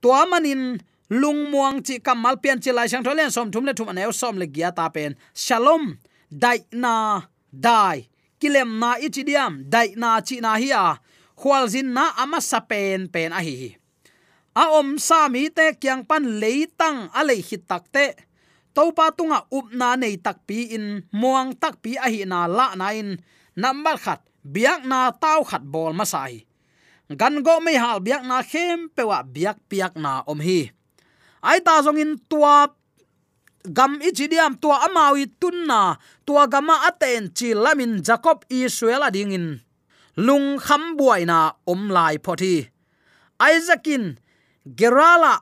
Tuamanin 0.00 0.30
manin 0.30 0.62
lung 1.10 1.50
muang 1.50 1.80
chi 1.82 1.98
kamal 1.98 2.36
pian 2.42 2.60
chi 2.60 2.70
lai 2.72 2.88
sang 2.88 3.04
tholen 3.04 3.30
som 3.30 3.50
thum 3.52 3.64
le 3.64 3.72
thum 3.72 3.88
aneu 3.88 4.12
som 4.12 4.36
le 4.36 4.46
gya 4.46 4.70
ta 4.76 4.88
pen. 4.88 5.16
Shalom, 5.34 5.96
dai 6.30 6.58
na 6.72 7.22
dai. 7.52 8.08
Kilem 8.40 8.78
na 8.78 8.90
ichidiam 9.06 9.52
dai 9.72 9.88
na 9.96 10.20
chi 10.20 10.40
na 10.40 10.54
hi 10.60 10.68
a. 10.70 11.00
Khwal 11.40 11.64
zin 11.72 11.92
na 11.96 12.04
ama 12.22 12.40
sa 12.40 12.60
pen 12.60 13.08
a 13.14 13.40
hi 13.46 13.78
a 14.58 14.64
om 14.74 14.98
sa 14.98 15.30
mi 15.30 15.46
te 15.54 15.78
kyang 15.78 16.02
pan 16.02 16.24
leitang 16.42 17.06
a 17.14 17.22
le 17.22 17.34
hi 17.38 17.56
tak 17.70 17.84
te. 17.94 18.06
To 18.74 18.90
pa 18.96 19.10
tunga 19.10 19.46
up 19.50 19.66
na 19.70 19.94
nei 19.94 20.18
tak 20.18 20.42
pi 20.46 20.74
in. 20.76 21.06
Muang 21.14 21.54
tak 21.62 21.78
pi 21.82 21.94
a 21.94 22.06
hi 22.10 22.26
na 22.26 22.46
la 22.46 22.74
na 22.74 22.90
in. 22.90 23.18
Number 23.58 23.96
khat, 23.98 24.22
biak 24.42 24.82
na 24.86 25.10
tau 25.10 25.42
khat 25.42 25.62
bol 25.62 25.92
ma 25.94 26.06
sai 26.06 26.46
gan 27.08 27.40
go 27.40 27.56
me 27.64 27.72
hal 27.72 28.04
biak 28.04 28.20
na 28.20 28.44
khem 28.44 28.92
pewa 28.92 29.24
biak 29.24 29.56
piak 29.70 29.96
na 29.96 30.20
om 30.28 30.40
hi 30.44 30.68
ai 31.42 31.58
ta 31.66 31.82
zong 31.84 32.00
in 32.02 32.12
tua 32.30 32.68
gam 33.76 34.00
ichidiam 34.00 34.54
tua 34.62 34.86
amawi 34.86 35.26
tunna, 35.40 35.98
tua 36.26 36.46
gama 36.48 36.86
aten 36.88 37.30
chi 37.36 37.54
lamin 37.54 38.02
jacob 38.06 38.44
israel 38.48 39.02
adingin 39.08 39.60
lung 40.16 40.58
kham 40.58 40.96
buaina 40.98 41.38
om 41.66 41.90
lai 41.90 42.16
photi 42.24 42.54
isaacin 43.38 44.04
gerala 44.78 45.34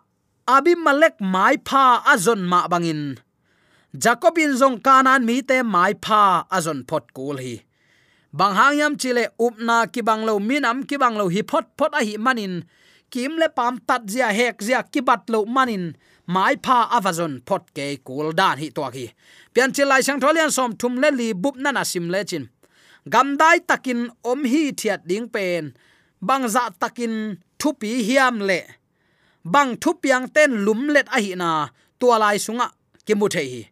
abimelek 0.47 1.17
mai 1.21 1.57
pha 1.69 1.85
azon 2.13 2.43
ma 2.51 2.69
bangin 2.73 3.03
jacobin 4.03 4.53
zong 4.61 4.79
kanan 4.85 5.25
mi 5.29 5.41
te 5.49 5.63
mai 5.63 5.93
pha 6.05 6.45
azon 6.57 6.85
phot 6.89 7.05
kul 7.17 7.39
hi. 7.45 7.57
Bang 8.37 8.53
hangyam 8.59 8.95
chile 9.01 9.25
upna 9.41 9.89
ki 9.93 10.01
banglo 10.09 10.37
minam 10.49 10.85
ki 10.89 10.97
banglo 11.03 11.25
hi 11.33 11.41
phot 11.51 11.67
phot 11.79 11.93
a 11.97 12.05
hi 12.05 12.15
manin 12.25 12.55
kim 13.17 13.41
le 13.41 13.49
pam 13.59 13.75
tat 13.89 14.03
zia 14.13 14.29
hek 14.39 14.57
zia 14.67 14.81
ki 14.93 15.01
bat 15.09 15.23
lo 15.33 15.39
manin 15.57 15.85
mai 16.35 16.55
pha 16.65 16.79
avazon 16.97 17.35
pot 17.49 17.65
ke 17.77 17.87
kul 18.07 18.29
dan 18.41 18.61
hi 18.61 18.69
to 18.77 18.85
hi 18.97 19.07
pian 19.55 19.73
chilai 19.77 20.03
sang 20.07 20.21
tholian 20.23 20.53
som 20.57 20.71
thum 20.81 20.95
le 21.03 21.09
li 21.19 21.29
bup 21.43 21.57
na 21.63 21.71
na 21.77 21.83
sim 21.93 22.07
le 22.15 22.21
chin. 22.31 22.45
Gam 23.13 23.29
dai 23.41 23.59
takin 23.69 24.01
om 24.31 24.41
hi 24.53 24.63
thiat 24.81 25.01
ding 25.09 25.29
pen. 25.35 25.65
Bang 26.29 26.45
za 26.55 26.65
takin 26.83 27.15
thupi 27.61 27.91
hiam 28.07 28.37
le. 28.49 28.61
Bang 29.53 29.71
thupiang 29.83 30.27
ten 30.35 30.51
lum 30.67 30.81
let 30.95 31.09
a 31.17 31.19
hi 31.25 31.33
na 31.43 31.51
tua 32.01 32.17
lai 32.23 32.37
sunga 32.45 32.69
ki 33.07 33.15
mu 33.21 33.27
the 33.35 33.43
hi. 33.53 33.63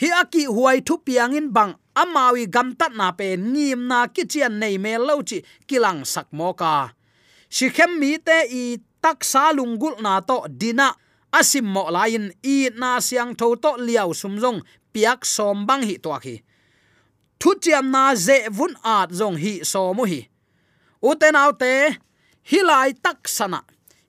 Hi 0.00 0.08
aki 0.20 0.42
huai 0.54 0.78
thupiang 0.88 1.36
in 1.38 1.48
bang 1.56 1.72
amawi 2.02 2.42
gam 2.54 2.68
tat 2.80 2.92
na 3.00 3.06
pe 3.18 3.28
nim 3.36 3.80
na 3.90 3.98
ki 4.14 4.22
chian 4.32 4.52
nei 4.60 4.76
me 4.84 4.92
lo 5.06 5.14
chi 5.28 5.38
kilang 5.68 6.00
sak 6.12 6.28
mo 6.38 6.48
ka 6.60 6.72
si 7.50 7.66
khem 7.74 7.98
mi 8.00 8.16
te 8.26 8.38
i 8.46 8.62
tak 9.02 9.24
sa 9.26 9.50
lungul 9.50 9.98
na 10.04 10.20
to 10.22 10.46
dina 10.60 10.94
asim 11.38 11.66
mo 11.66 11.90
lain 11.90 12.30
i 12.44 12.70
na 12.80 13.00
siang 13.00 13.34
tho 13.38 13.54
to 13.62 13.70
liao 13.86 14.12
sum 14.14 14.38
jong 14.42 14.60
piak 14.92 15.26
som 15.26 15.66
bang 15.66 15.82
hi 15.82 15.96
to 16.04 16.10
khi. 16.22 16.36
Thu 17.40 17.50
chiam 17.62 17.90
na 17.90 18.14
ze 18.14 18.48
vun 18.56 18.74
at 18.84 19.10
jong 19.18 19.36
hi 19.42 19.52
so 19.64 19.94
mu 19.96 20.04
hi. 20.04 20.20
Uten 21.02 21.36
autte 21.42 21.72
hilai 22.50 22.92
tak 23.04 23.28
sana, 23.28 23.60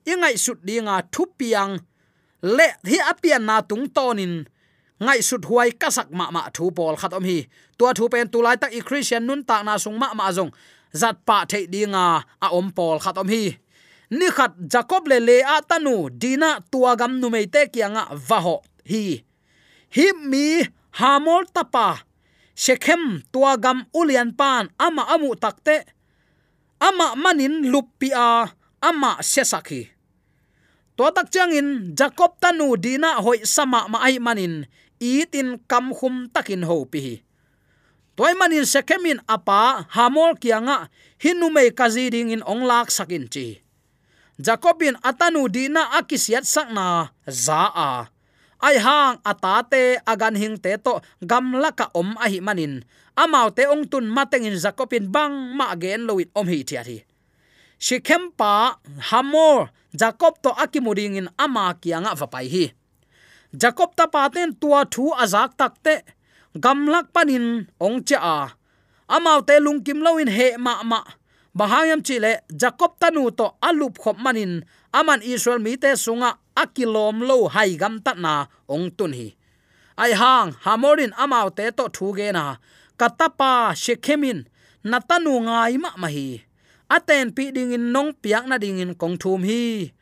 ingai 0.04 0.36
sut 0.36 0.58
dinga 0.66 0.96
thu 1.12 1.24
piang 1.38 1.72
le 2.42 2.68
hi 2.90 2.98
apian 3.10 3.42
na 3.48 3.56
tung 3.62 3.86
tonin 3.94 4.44
ngai 5.02 5.20
sut 5.28 5.42
huai 5.48 5.70
kasak 5.80 6.08
ma 6.18 6.30
ma 6.34 6.42
thu 6.54 6.70
pol 6.76 6.94
khat 7.00 7.12
om 7.18 7.24
hi. 7.24 7.38
Tua 7.78 7.90
thu 7.96 8.08
pen 8.12 8.28
tu 8.32 8.38
lai 8.42 8.56
tak 8.60 8.72
i 8.78 8.80
christian 8.88 9.26
nun 9.26 9.42
tak 9.48 9.64
na 9.64 9.78
sung 9.78 9.98
ma 9.98 10.14
ma 10.14 10.30
jong 10.36 10.52
zat 11.00 11.16
pa 11.26 11.44
the 11.50 11.66
dinga, 11.72 12.22
a 12.44 12.46
om 12.58 12.70
pol 12.76 12.98
khat 12.98 13.18
om 13.18 13.28
hi. 13.28 13.58
Ni 14.10 14.26
khat 14.36 14.52
jacob 14.72 15.08
le 15.08 15.18
le 15.28 15.36
a 15.54 15.56
tanu, 15.62 16.10
dina 16.10 16.60
tua 16.70 16.96
gam 16.96 17.20
nu 17.20 17.28
mei 17.30 17.46
te 17.46 17.66
kianga 17.72 18.02
va 18.28 18.38
ho 18.40 18.56
hi. 18.90 19.24
Hi 19.96 20.06
mi, 20.30 20.46
hamol 20.98 21.44
tapa. 21.54 21.88
Shekhem 22.54 23.22
tua 23.32 23.56
gam 23.56 23.78
ulian 23.94 24.30
pan, 24.36 24.68
ama 24.78 25.02
amu 25.14 25.34
takte 25.34 25.76
ama 26.82 27.14
manin 27.14 27.70
lupia 27.70 28.50
ama 28.82 29.22
sesakhi 29.22 29.82
to 30.98 31.06
tak 31.14 31.30
changin 31.30 31.94
jacob 31.94 32.36
tanu 32.42 32.74
dina 32.76 33.22
hoi 33.22 33.46
sama 33.46 33.86
ma 33.88 33.98
ai 34.02 34.18
manin. 34.18 34.66
Itin 35.02 35.58
kam 35.66 35.90
khum 35.90 36.30
takin 36.30 36.62
ho 36.62 36.86
pi 36.86 37.26
toy 38.16 38.32
manin 38.36 38.66
sekemin 38.68 39.20
apa, 39.28 39.88
hamol 39.92 40.36
kianga 40.36 40.92
hinu 41.22 41.48
mei 41.48 41.70
kazi 41.72 42.12
ding 42.12 42.30
in 42.32 42.42
onglak 42.44 42.92
sakin 42.92 43.28
chi. 43.28 43.62
Jacobin 44.40 44.96
atanu 45.04 45.46
dina 45.48 45.92
akisiat 45.98 46.44
sakna 46.48 47.12
za 47.28 47.68
a 47.68 48.08
ai 48.62 48.76
hang 48.78 49.18
atate 49.26 49.98
agan 50.06 50.38
hing 50.38 50.56
te 50.56 50.78
to 50.78 51.02
gamla 51.20 51.70
ka 51.74 51.90
om 51.94 52.14
ahi 52.18 52.40
manin. 52.40 52.84
Amau 53.12 53.52
te 53.52 53.68
ong 53.68 53.84
tun 53.90 54.08
mateng 54.08 54.48
in 54.48 54.56
jacobin 54.56 55.12
bang 55.12 55.34
ma 55.52 55.76
gen 55.76 56.08
loit 56.08 56.32
om 56.32 56.48
hi 56.48 56.64
thia 56.64 56.80
thi 56.80 57.04
hamor 59.10 59.68
jacob 59.92 60.40
to 60.40 60.50
akimuring 60.56 61.20
in 61.20 61.28
ama 61.36 61.74
kianga 61.76 62.16
vapai 62.16 62.48
hi. 62.48 62.72
Jacob 63.52 63.92
ta 63.92 64.06
paten 64.08 64.56
tua 64.56 64.88
thu 64.88 65.12
azak 65.12 65.60
takte 65.60 66.00
gamlak 66.54 67.12
panin 67.12 67.66
ong 67.80 68.04
cha 68.04 68.18
a. 68.20 68.38
Amau 69.08 69.40
te 69.44 69.60
lungkim 69.60 70.00
loin 70.00 70.28
he 70.28 70.56
ma 70.56 70.82
ma. 70.82 71.00
Bahayam 71.56 72.00
chile 72.00 72.40
jacob 72.48 72.96
tanu 73.00 73.28
to 73.30 73.52
alup 73.60 73.98
khop 73.98 74.16
manin 74.16 74.64
aman 74.92 75.20
israel 75.20 75.58
mi 75.58 75.76
te 75.76 75.92
sunga 75.96 76.40
akilom 76.56 77.20
lo 77.28 77.48
hai 77.48 77.76
gam 77.76 78.00
ta 78.00 78.12
na, 78.14 78.46
ong 78.68 78.90
tun 78.96 79.12
hi. 79.12 79.36
Ai 79.96 80.12
hang, 80.16 80.56
hamorin 80.64 81.12
amau 81.16 81.52
te 81.52 81.70
to 81.70 81.88
thu 81.92 82.16
ge 82.16 82.32
na. 82.32 82.56
Katapa 82.96 83.76
shekhemin 83.76 84.48
natanu 84.84 85.44
ngai 85.44 85.76
ma 85.76 85.90
ma 85.96 86.08
hi. 86.08 86.40
Aten 86.88 87.32
pi 87.36 87.52
ding 87.52 87.72
in 87.72 87.92
nong 87.92 88.12
piak 88.22 88.44
na 88.48 88.56
ding 88.56 88.80
in 88.80 88.94
kong 88.94 89.16
thum 89.16 89.44
hi. 89.44 89.92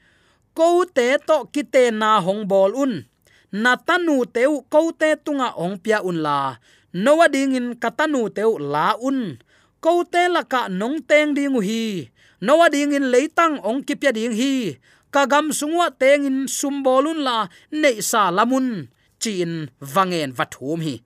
Ko 0.55 0.85
te 0.87 1.19
to 1.27 1.47
kite 1.55 1.91
na 1.91 2.21
hong 2.21 2.47
bol 2.47 2.75
un 2.75 3.10
natanu 3.53 4.25
teu 4.27 4.63
kote 4.71 5.17
tunga 5.25 5.55
ong 5.59 5.79
pia 5.83 6.03
un 6.03 6.23
la. 6.23 6.57
Nowa 6.93 7.27
ding 7.31 7.55
in 7.55 7.79
katanu 7.79 8.31
teu 8.35 8.59
la 8.59 8.95
un. 8.99 9.39
Kote 9.81 10.11
te 10.11 10.69
nong 10.69 11.03
teng 11.07 11.35
ding 11.35 11.55
hi. 11.63 12.11
Nowa 12.41 12.67
ding 12.71 12.93
in 12.93 13.11
leitang 13.13 13.63
ong 13.63 13.83
kipya 13.87 14.13
ding 14.13 14.35
hi. 14.35 14.79
Kagam 15.11 15.51
sungwa 15.51 15.91
teng 15.91 16.27
in 16.27 16.39
sumbolun 16.47 17.23
la 17.23 17.49
nei 17.71 18.01
sa 18.01 18.31
lamun. 18.31 18.89
Chin 19.19 19.71
wangen 19.81 20.33
vathum 20.33 20.81
hi. 20.83 21.03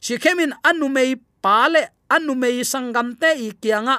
Shikhemin 0.00 0.52
anu 0.64 0.88
mei 0.88 1.14
pale 1.42 1.82
anumei 2.08 2.64
sangam 2.64 3.14
te 3.20 3.30
ikianga 3.48 3.96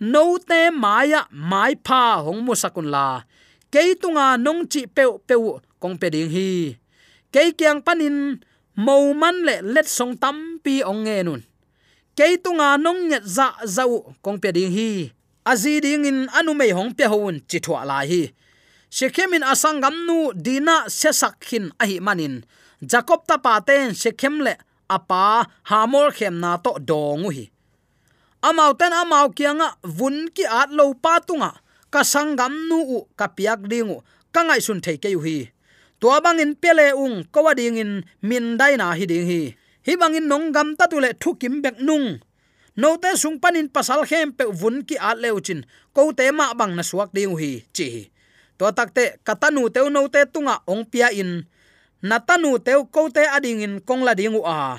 no 0.00 0.38
te 0.38 0.70
maya 0.70 1.26
mai 1.30 1.74
pha 1.86 2.22
hong 2.24 2.42
musakun 2.46 2.88
la. 2.94 3.22
Keitunga 3.72 4.36
nong 4.44 4.66
chi 4.72 4.86
pe 4.86 5.04
pe 5.26 5.34
kong 5.82 5.96
pe 6.00 6.06
ding 6.14 6.30
hi 6.30 6.78
ke 7.34 7.50
kyang 7.58 7.82
panin 7.82 8.38
mo 8.78 9.10
man 9.10 9.42
le 9.42 9.58
let 9.74 9.90
song 9.90 10.14
tam 10.14 10.62
pi 10.62 10.86
ong 10.86 11.02
nge 11.02 11.18
nun. 11.26 11.42
Ke 12.14 12.38
tunga 12.38 12.78
nong 12.78 13.10
nhật 13.10 13.26
za 13.26 13.58
zau 13.66 14.14
kong 14.22 14.38
pe 14.38 14.54
ding 14.54 14.70
hi. 14.70 15.10
Azi 15.42 15.82
ding 15.82 16.06
in 16.06 16.18
anu 16.30 16.54
mei 16.54 16.70
hong 16.70 16.94
pe 16.94 17.04
hon 17.10 17.42
chi 17.50 17.58
thwa 17.58 17.82
la 17.90 18.06
hi. 18.06 18.30
Shekhemin 18.96 19.42
asangam 19.42 20.06
nu 20.06 20.30
dina 20.44 20.86
se 20.86 21.10
hin 21.48 21.74
a 21.82 21.84
hi 21.90 21.98
manin. 21.98 22.46
Jacob 22.90 23.26
ta 23.26 23.36
pa 23.36 23.58
sẽ 23.66 23.90
shekhem 24.02 24.38
le 24.46 24.54
apa 24.86 25.50
hamol 25.70 26.14
khem 26.14 26.38
na 26.38 26.56
to 26.64 26.70
dongu 26.88 27.34
hi. 27.34 27.50
Amau 28.46 28.78
ten 28.78 28.92
amau 28.92 29.26
kianga 29.34 29.68
vun 29.82 30.30
ki 30.34 30.44
at 30.46 30.70
lo 30.70 30.94
pa 30.94 31.18
tunga. 31.18 31.50
Ka 31.90 32.00
sangam 32.02 32.52
nu 32.68 32.78
u 32.96 32.98
ka 33.18 33.26
piak 33.26 33.60
dingu 33.70 33.96
ka 34.34 34.40
ngai 34.46 34.60
sun 34.66 34.80
thei 34.84 34.96
ke 35.02 35.10
hi 35.24 35.53
tua 36.04 36.20
bangin 36.20 36.52
pele 36.52 36.92
ung, 36.92 37.24
ko 37.32 37.48
ding 37.56 37.80
in 37.80 38.04
min 38.20 38.60
dai 38.60 38.76
na 38.76 38.92
hi 38.92 39.08
ding 39.08 39.24
hi. 39.24 39.56
Hi 39.88 39.96
bangin 39.96 40.28
nong 40.28 40.52
gam 40.52 40.76
ta 40.76 40.84
tu 40.84 41.00
le 41.00 41.16
thu 41.16 41.32
kim 41.40 41.64
bek 41.64 41.80
nung. 41.80 42.20
No 42.76 43.00
te 43.00 43.16
sung 43.16 43.40
panin 43.40 43.72
pasal 43.72 44.04
khem 44.04 44.36
pe 44.36 44.44
vun 44.44 44.84
ki 44.84 45.00
a 45.00 45.16
leu 45.16 45.40
chin, 45.40 45.64
ko 45.96 46.12
te 46.12 46.28
ma 46.28 46.52
bang 46.52 46.76
na 46.76 46.82
suak 46.84 47.08
ding 47.16 47.32
hi, 47.40 47.64
chi 47.72 48.12
to 48.58 48.68
takte 48.76 49.16
katanu 49.24 49.72
te 49.72 49.80
no 49.88 50.04
te 50.12 50.28
tunga 50.28 50.60
ong 50.68 50.84
pia 50.84 51.08
in. 51.08 51.48
Natanu 52.02 52.60
te 52.60 52.72
ko 52.92 53.08
te 53.08 53.24
ading 53.24 53.64
in 53.64 53.80
kong 53.80 54.04
la 54.04 54.12
u 54.12 54.42
a. 54.44 54.76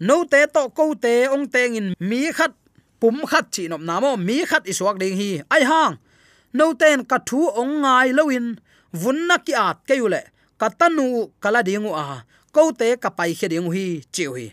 No 0.00 0.24
te 0.28 0.44
to 0.52 0.68
ko 0.68 0.92
te 0.94 1.32
ong 1.32 1.48
teng 1.48 1.80
in 1.80 1.88
mi 1.98 2.28
khat, 2.28 2.52
pum 3.00 3.24
khat 3.24 3.46
chi 3.54 3.68
nop 3.68 3.80
namo 3.80 4.20
mi 4.20 4.44
khat 4.44 4.68
isuak 4.68 5.00
ding 5.00 5.16
hi. 5.16 5.40
Ai 5.48 5.64
hang! 5.64 5.96
No 6.52 6.74
ten 6.74 7.08
ka 7.08 7.18
thu 7.24 7.48
ong 7.56 7.80
ngai 7.80 8.12
loin 8.12 8.60
vun 8.92 9.18
na 9.28 9.36
ki 9.38 9.54
at 9.56 9.80
ke 9.88 9.96
katanu 10.60 11.30
kala 11.42 11.60
dingu 11.62 11.92
a 11.94 12.26
ko 12.54 12.62
te 12.80 12.88
ka 13.02 13.10
pai 13.18 13.32
khe 13.38 13.46
dingu 13.52 13.70
hi 13.76 13.86
chiu 14.14 14.32
hi. 14.38 14.46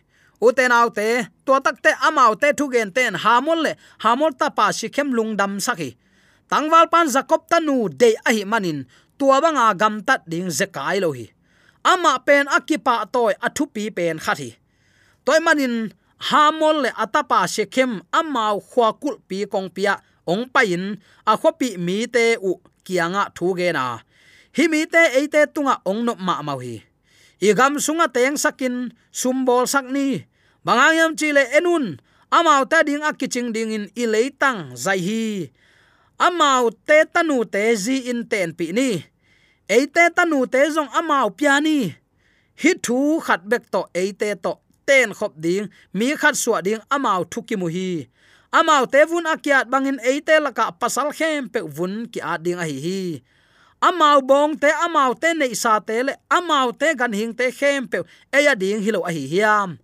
U 0.45 0.51
te 0.57 0.65
te 0.97 1.07
to 1.45 1.53
tak 1.65 1.81
te 1.83 1.91
amau 2.07 2.35
te 2.41 2.47
thu 2.57 2.65
ten 2.95 3.13
hamol 3.23 3.59
le, 3.65 3.71
hamol 4.03 4.31
ta 4.39 4.47
pa 4.57 4.65
sikhem 4.71 5.09
lungdam 5.17 5.59
sakhi 5.65 5.89
tangwal 6.49 6.85
pan 6.93 7.07
jakob 7.07 7.41
tanu 7.49 7.89
de 7.89 8.09
ahi 8.29 8.43
manin, 8.45 8.85
tua 9.17 9.41
banga 9.41 9.73
gam 9.73 10.03
tat 10.07 10.21
ding 10.27 10.49
zekai 10.49 10.99
lo 11.01 11.11
hi. 11.11 11.25
Ama 11.83 12.19
pen 12.25 12.45
akipa 12.47 13.05
toy 13.13 13.33
athupi 13.45 13.83
pen 13.97 14.17
khathi 14.19 14.49
toy 15.25 15.39
manin, 15.45 15.93
hamol 16.29 16.75
le 16.83 16.89
atapa 17.03 17.39
sekhem 17.47 18.01
amau 18.19 18.61
khwakul 18.69 19.15
pi 19.27 19.45
kong 19.45 19.69
pia 19.75 19.93
ong 20.31 20.45
pain 20.53 20.83
a 21.25 21.33
khopi 21.41 21.77
mi 21.77 21.97
te 22.15 22.25
u 22.49 22.51
kianga 22.85 23.23
thu 23.35 23.53
ge 23.57 23.69
na 23.77 23.83
himi 24.55 24.87
te 24.87 25.03
eite 25.19 25.43
tunga 25.51 25.83
ong 25.83 26.07
no 26.07 26.13
ma 26.15 26.39
mau 26.39 26.59
hi. 26.63 26.79
Igam 27.43 27.75
sunga 27.83 28.07
teng 28.07 28.39
sakin, 28.39 28.95
sumbol 29.11 29.67
sakni 29.67 30.23
bangayam 30.63 31.13
chile 31.19 31.43
enun, 31.59 31.99
amau 32.31 32.63
ta 32.63 32.79
ding 32.87 33.03
akiching 33.03 33.51
ding 33.51 33.75
in 33.75 33.85
ileitang 33.93 34.71
zai 34.79 35.03
hi. 35.03 35.51
Amau 36.15 36.71
te 36.87 37.03
tanu 37.13 37.43
te 37.43 37.75
zi 37.75 38.07
in 38.07 38.23
ten 38.31 38.55
pi 38.55 38.71
ni. 38.71 39.03
Eite 39.67 40.07
tanu 40.15 40.47
te 40.47 40.63
zong 40.71 40.87
amau 40.95 41.27
piani 41.35 41.91
hi 42.55 42.71
thu 42.79 43.19
khat 43.19 43.43
bek 43.43 43.67
to 43.67 43.83
eite 43.91 44.39
to 44.39 44.55
ten 44.87 45.11
khop 45.11 45.33
ding, 45.35 45.67
mi 45.91 46.15
khat 46.15 46.35
suwa 46.39 46.63
ding 46.63 46.79
amau 46.87 47.27
thuki 47.27 47.59
mu 47.59 47.67
hi. 47.67 48.07
Amau 48.55 48.87
te 48.87 49.03
vun 49.03 49.27
akiat 49.27 49.67
bangin 49.67 49.99
eite 49.99 50.39
laka 50.39 50.71
pasal 50.71 51.11
khem 51.11 51.51
pe 51.51 51.59
vun 51.59 52.07
ki 52.07 52.19
a 52.23 52.39
ding 52.39 52.55
a 52.55 52.63
hi 52.63 52.77
hi 52.85 53.01
amau 53.87 54.19
bong 54.29 54.53
te 54.61 54.69
amau 54.85 55.13
te 55.21 55.29
nei 55.37 55.53
sa 55.53 55.79
te 55.87 56.01
le 56.07 56.13
amau 56.37 56.71
te 56.79 56.87
gan 56.99 57.13
hing 57.13 57.33
te 57.39 57.51
khem 57.59 57.87
pe. 57.91 58.01
Eya 58.37 58.53
ding 58.61 58.81
hilo 58.85 59.01
a 59.09 59.11
hi 59.15 59.23
hiam. 59.33 59.77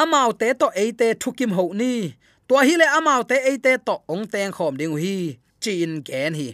Amau 0.00 0.30
te 0.40 0.52
to 0.60 0.68
e 0.74 0.92
te 0.92 1.14
thukim 1.14 1.52
ho 1.56 1.64
ni. 1.80 2.14
To 2.48 2.54
hi 2.66 2.74
le 2.80 2.86
amau 2.98 3.22
te 3.30 3.36
e 3.50 3.54
te 3.64 3.72
to 3.86 3.94
ong 4.12 4.26
teng 4.32 4.52
khom 4.56 4.74
ding 4.80 4.96
hi. 5.04 5.38
Chin 5.62 6.02
gen 6.06 6.34
hi. 6.40 6.48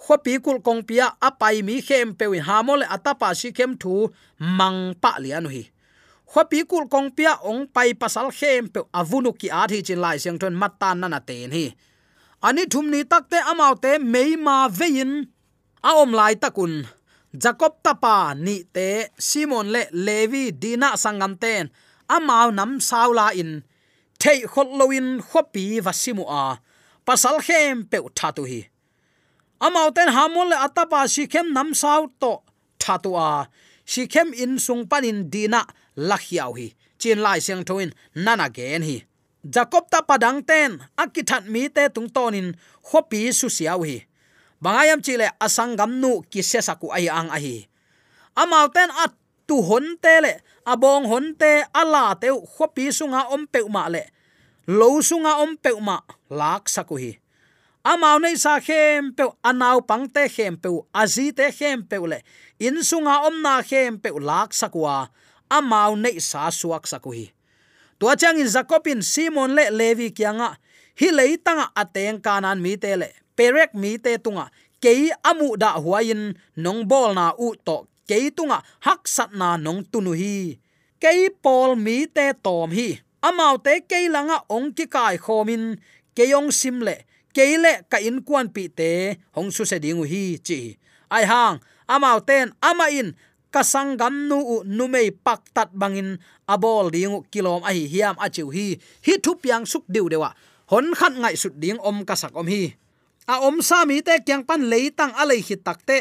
Khopi 0.00 0.38
kul 0.44 0.58
kong 0.64 0.80
pia 0.88 1.06
apai 1.20 1.60
mi 1.62 1.80
khem 1.88 2.14
pe 2.18 2.24
wi 2.32 2.38
ha 2.46 2.62
mo 2.66 2.74
le 2.80 2.86
atapa 2.96 3.28
si 3.36 3.52
khem 3.52 3.76
thu 3.82 4.08
mang 4.58 4.94
pa 5.02 5.12
lian 5.20 5.44
hi. 5.52 5.62
Khopi 6.30 6.62
kul 6.70 6.86
kong 6.86 7.10
pia, 7.10 7.34
ong 7.42 7.66
pai 7.74 7.90
pasal 8.00 8.30
khem 8.30 8.70
pe 8.72 8.80
avunu 8.94 9.34
ki 9.40 9.48
a 9.50 9.66
thi 9.70 9.82
chin 9.86 10.00
lai 10.00 10.16
siang 10.22 10.38
thon 10.40 10.54
matan 10.54 10.96
na 11.00 11.06
na 11.12 11.20
ten 11.28 11.50
hi. 11.50 11.66
Ani 12.46 12.64
thum 12.72 12.86
ni 12.92 13.04
takte 13.04 13.38
amau 13.50 13.74
te 13.82 13.98
meima 13.98 14.56
vein 14.70 15.26
aom 15.82 16.12
lai 16.12 16.34
takun. 16.36 16.86
Jacob 17.32 17.78
tapa 17.82 18.34
ni 18.34 18.64
te, 18.74 19.06
simon 19.18 19.70
le 19.70 19.86
levi 19.92 20.50
dina 20.52 20.96
sangam 20.96 21.38
ten. 21.38 21.70
Amau 22.08 22.50
nam 22.52 22.80
saula 22.80 23.30
in. 23.34 23.62
Thei 24.18 24.42
khol 24.52 24.68
loin 24.78 25.22
khopi 25.22 25.80
vasimu 25.80 26.24
a. 26.26 26.58
Pasal 27.06 27.38
khem 27.46 27.86
pe 27.90 27.98
thatu 28.18 28.42
hi. 28.50 28.60
Amau 29.60 29.88
ten 29.94 30.08
hamol 30.08 30.50
le 30.50 30.56
atapa 30.66 31.08
si 31.08 31.26
khem 31.26 31.52
nam 31.52 31.74
sau 31.74 32.10
to 32.20 32.32
thatu 32.82 33.14
a. 33.14 33.48
Si 33.86 34.06
khem 34.06 34.32
in 34.42 34.58
sung 34.58 34.86
panin 34.90 35.30
dina 35.32 35.62
lakhiau 35.96 36.52
hi. 36.58 36.74
Chin 36.98 37.18
lai 37.24 37.38
siang 37.38 37.64
thoin 37.64 37.90
nana 38.14 38.50
gen 38.50 38.82
hi. 38.82 38.96
Jacob 39.54 39.84
ta 39.92 40.02
padang 40.02 40.42
ten. 40.42 40.82
Akithat 40.98 41.46
mi 41.46 41.68
te 41.68 41.88
tung 41.94 42.10
tonin 42.10 42.48
khopi 42.88 43.32
su 43.32 43.48
siau 43.48 43.80
hi 43.86 44.09
bangayam 44.60 45.00
chile 45.00 45.32
asangam 45.40 45.98
nu 46.00 46.22
ki 46.28 46.44
saku 46.44 46.92
ai 46.92 47.08
ang 47.08 47.32
ahi. 47.32 47.66
Amau 48.36 48.68
ten 48.72 48.92
at 48.92 49.12
tu 49.48 49.58
hon 49.64 49.98
te 49.98 50.20
le, 50.22 50.38
abong 50.64 51.08
hon 51.10 51.34
te 51.34 51.64
ala 51.74 52.14
te 52.14 52.30
khopi 52.30 52.92
sunga 52.92 53.26
om 53.34 53.48
pe 53.48 53.60
ma 53.66 53.88
le. 53.88 54.06
Lo 54.68 55.00
sunga 55.02 55.42
om 55.42 55.56
pe 55.56 55.74
ma 55.80 55.98
lak 56.30 56.68
saku 56.68 56.96
hi. 56.96 57.12
Amau 57.80 58.20
nei 58.20 58.36
sa 58.36 58.60
khem 58.60 59.16
pe 59.16 59.24
anau 59.42 59.80
pang 59.80 60.04
te 60.06 60.28
khem 60.28 60.60
pe 60.60 60.68
azi 60.92 61.32
te 61.32 61.48
khem 61.50 61.82
pe 61.88 61.96
le. 61.96 62.20
In 62.60 62.84
sunga 62.84 63.24
om 63.26 63.42
na 63.42 63.64
khem 63.64 63.98
pe 63.98 64.12
lak 64.12 64.52
sakwa 64.52 65.08
amau 65.50 65.98
nei 65.98 66.20
sa 66.22 66.52
suak 66.52 66.86
saku 66.86 67.10
hi. 67.10 67.26
Tua 67.98 68.16
chang 68.16 68.38
in 68.40 68.48
zakopin 68.48 69.02
simon 69.04 69.52
le 69.52 69.68
levi 69.68 70.08
kianga, 70.08 70.56
hi 70.96 71.12
leitanga 71.12 71.68
ateng 71.76 72.22
kanan 72.24 72.62
mi 72.62 72.76
te 72.80 72.96
le 72.96 73.19
perek 73.40 73.72
mi 73.72 73.96
te 73.96 74.20
tunga. 74.20 74.52
Kei 74.84 75.08
amu 75.24 75.56
da 75.56 75.80
huain, 75.80 76.36
nong 76.60 76.84
bol 76.84 77.16
na 77.16 77.32
u 77.40 77.56
to. 77.56 77.88
Kei 78.08 78.28
tunga, 78.36 78.60
hak 78.84 79.08
sat 79.08 79.32
na 79.32 79.56
nong 79.56 79.88
tunu 79.88 80.12
hi. 80.12 80.60
Kei 81.00 81.32
pol 81.42 81.76
mi 81.80 82.04
te 82.04 82.36
tom 82.44 82.68
hi. 82.76 83.00
Amau 83.24 83.56
te 83.64 83.80
kei 83.88 84.12
langa 84.12 84.44
ong 84.52 84.76
ki 84.76 84.84
kai 84.92 85.16
khomin. 85.16 85.80
Keyong 86.16 86.52
sim 86.52 86.84
le. 86.84 87.08
Keile 87.32 87.72
ka 87.88 87.96
in 87.96 88.20
kwan 88.26 88.52
pi 88.52 88.68
te. 88.68 89.16
Hong 89.36 89.48
su 89.54 89.64
se 89.64 89.80
dingu 89.80 90.04
hi, 90.04 90.36
chi. 90.44 90.76
Ai 91.08 91.24
hang 91.24 91.56
amau 91.88 92.20
ten 92.20 92.52
ama 92.60 92.92
in. 92.92 93.16
Kasangam 93.54 94.28
nu 94.28 94.38
u 94.40 94.56
numei 94.64 95.08
pak 95.12 95.40
tat 95.56 95.70
bangin. 95.72 96.20
Abol 96.44 96.92
dingu 96.92 97.24
kilom 97.32 97.64
a 97.64 97.72
hi 97.72 97.88
hiam 97.92 98.16
a 98.20 98.28
chiu 98.28 98.52
hi. 98.52 98.76
Hi 99.06 99.12
thu 99.24 99.36
piang 99.40 99.64
suk 99.64 99.84
diu 99.88 100.08
dewa. 100.12 100.32
Hon 100.72 100.92
khat 100.98 101.12
ngai 101.16 101.36
sut 101.36 101.54
ding 101.62 101.80
om 101.88 102.04
kasak 102.08 102.36
om 102.36 102.48
hi 102.48 102.79
a 103.30 103.38
om 103.46 103.62
sa 103.62 103.86
mi 103.86 104.02
te 104.02 104.18
kyang 104.26 104.42
pan 104.42 104.66
leitang 104.66 105.14
a 105.14 105.22
lei 105.30 105.38
hi 105.46 105.54
takte 105.66 105.98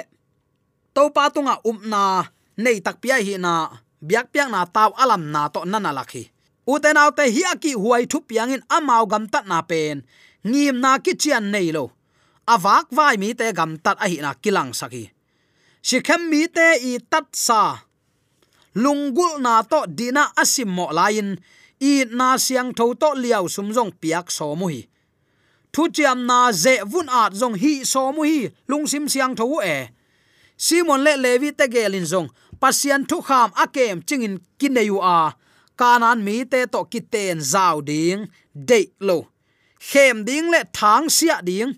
to 0.96 1.04
pa 1.14 1.30
tunga 1.30 1.62
umna 1.70 2.26
nei 2.58 2.82
tak 2.82 2.98
pia 2.98 3.22
hi 3.22 3.38
na, 3.38 3.70
biak 4.02 4.34
piang 4.34 4.50
na 4.50 4.66
taw 4.66 4.90
alam 4.98 5.30
na 5.34 5.46
to 5.54 5.62
nana 5.70 5.94
lakhi 5.94 6.24
uten 6.74 6.98
te 7.18 7.24
hi 7.36 7.42
aki 7.54 7.72
huai 7.82 8.04
thu 8.12 8.18
piang 8.30 8.52
in 8.56 8.64
amao 8.70 9.06
gam 9.12 9.26
tat 9.30 9.46
na 9.46 9.62
pen. 9.62 10.02
Ngim 10.50 10.78
na 10.80 10.92
ki 11.04 11.14
chian 11.22 11.52
nei 11.52 11.72
lo. 11.76 11.92
Awak 12.54 12.88
vai 12.98 13.18
mi 13.22 13.34
te 13.40 13.46
gam 13.58 13.78
tat 13.84 13.98
a 14.04 14.08
hi 14.12 14.18
na 14.22 14.34
kilang 14.34 14.74
saki 14.80 15.04
shikhem 15.88 16.22
mi 16.32 16.42
te 16.56 16.68
i 16.90 16.92
tat 17.12 17.28
sa. 17.46 17.62
Lungul 18.76 19.42
na 19.46 19.64
to 19.72 19.80
dina 19.98 20.24
asim 20.42 20.70
mo 20.70 20.86
lain. 20.92 21.38
I 21.80 22.04
na 22.18 22.38
siang 22.38 22.76
tho 22.78 22.94
to 23.02 23.10
liao 23.16 23.48
sum 23.48 23.72
jong 23.76 23.92
piak 24.02 24.28
so 24.32 24.56
mu 24.60 24.68
hi 24.74 24.89
thu 25.74 25.84
chiam 25.96 26.20
na 26.30 26.52
ze 26.52 26.74
vun 26.92 27.08
at 27.22 27.32
zong 27.34 27.58
hi 27.62 27.74
so 27.92 28.12
mu 28.16 28.24
hi, 28.30 28.40
lung 28.70 28.86
sim 28.92 29.06
siang 29.14 29.36
tho 29.40 29.46
e. 29.76 29.78
Simon 30.58 31.04
le 31.06 31.14
levi 31.24 31.50
te 31.60 31.66
gelin 31.74 32.08
zong 32.12 32.30
pasian 32.62 33.02
thu 33.10 33.18
kham 33.28 33.50
akem 33.64 33.98
chingin 34.08 34.36
kineyu 34.60 34.98
a. 35.18 35.20
Kanan 35.80 36.20
mi 36.26 36.36
te 36.52 36.60
to 36.74 36.82
kiten 36.92 37.38
zau 37.52 37.76
ding 37.90 38.22
de 38.70 38.82
lo. 39.08 39.18
Khem 39.90 40.18
ding 40.28 40.48
le 40.54 40.62
thang 40.78 41.06
sia 41.10 41.38
ding 41.50 41.72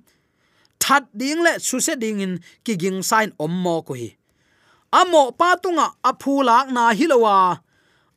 that 0.82 1.04
ding 1.19 1.39
le 1.45 1.60
su 1.60 1.80
se 1.80 1.93
ding 2.04 2.19
in 2.25 2.34
ki 2.65 2.73
ging 2.82 2.99
sign 3.10 3.30
om 3.43 3.54
mo 3.63 3.75
ko 3.88 3.93
hi. 3.93 4.10
Amo 4.99 5.32
pa 5.39 5.56
tunga 5.63 5.88
aphulak 6.10 6.67
na 6.75 6.84
hilowa 6.99 7.38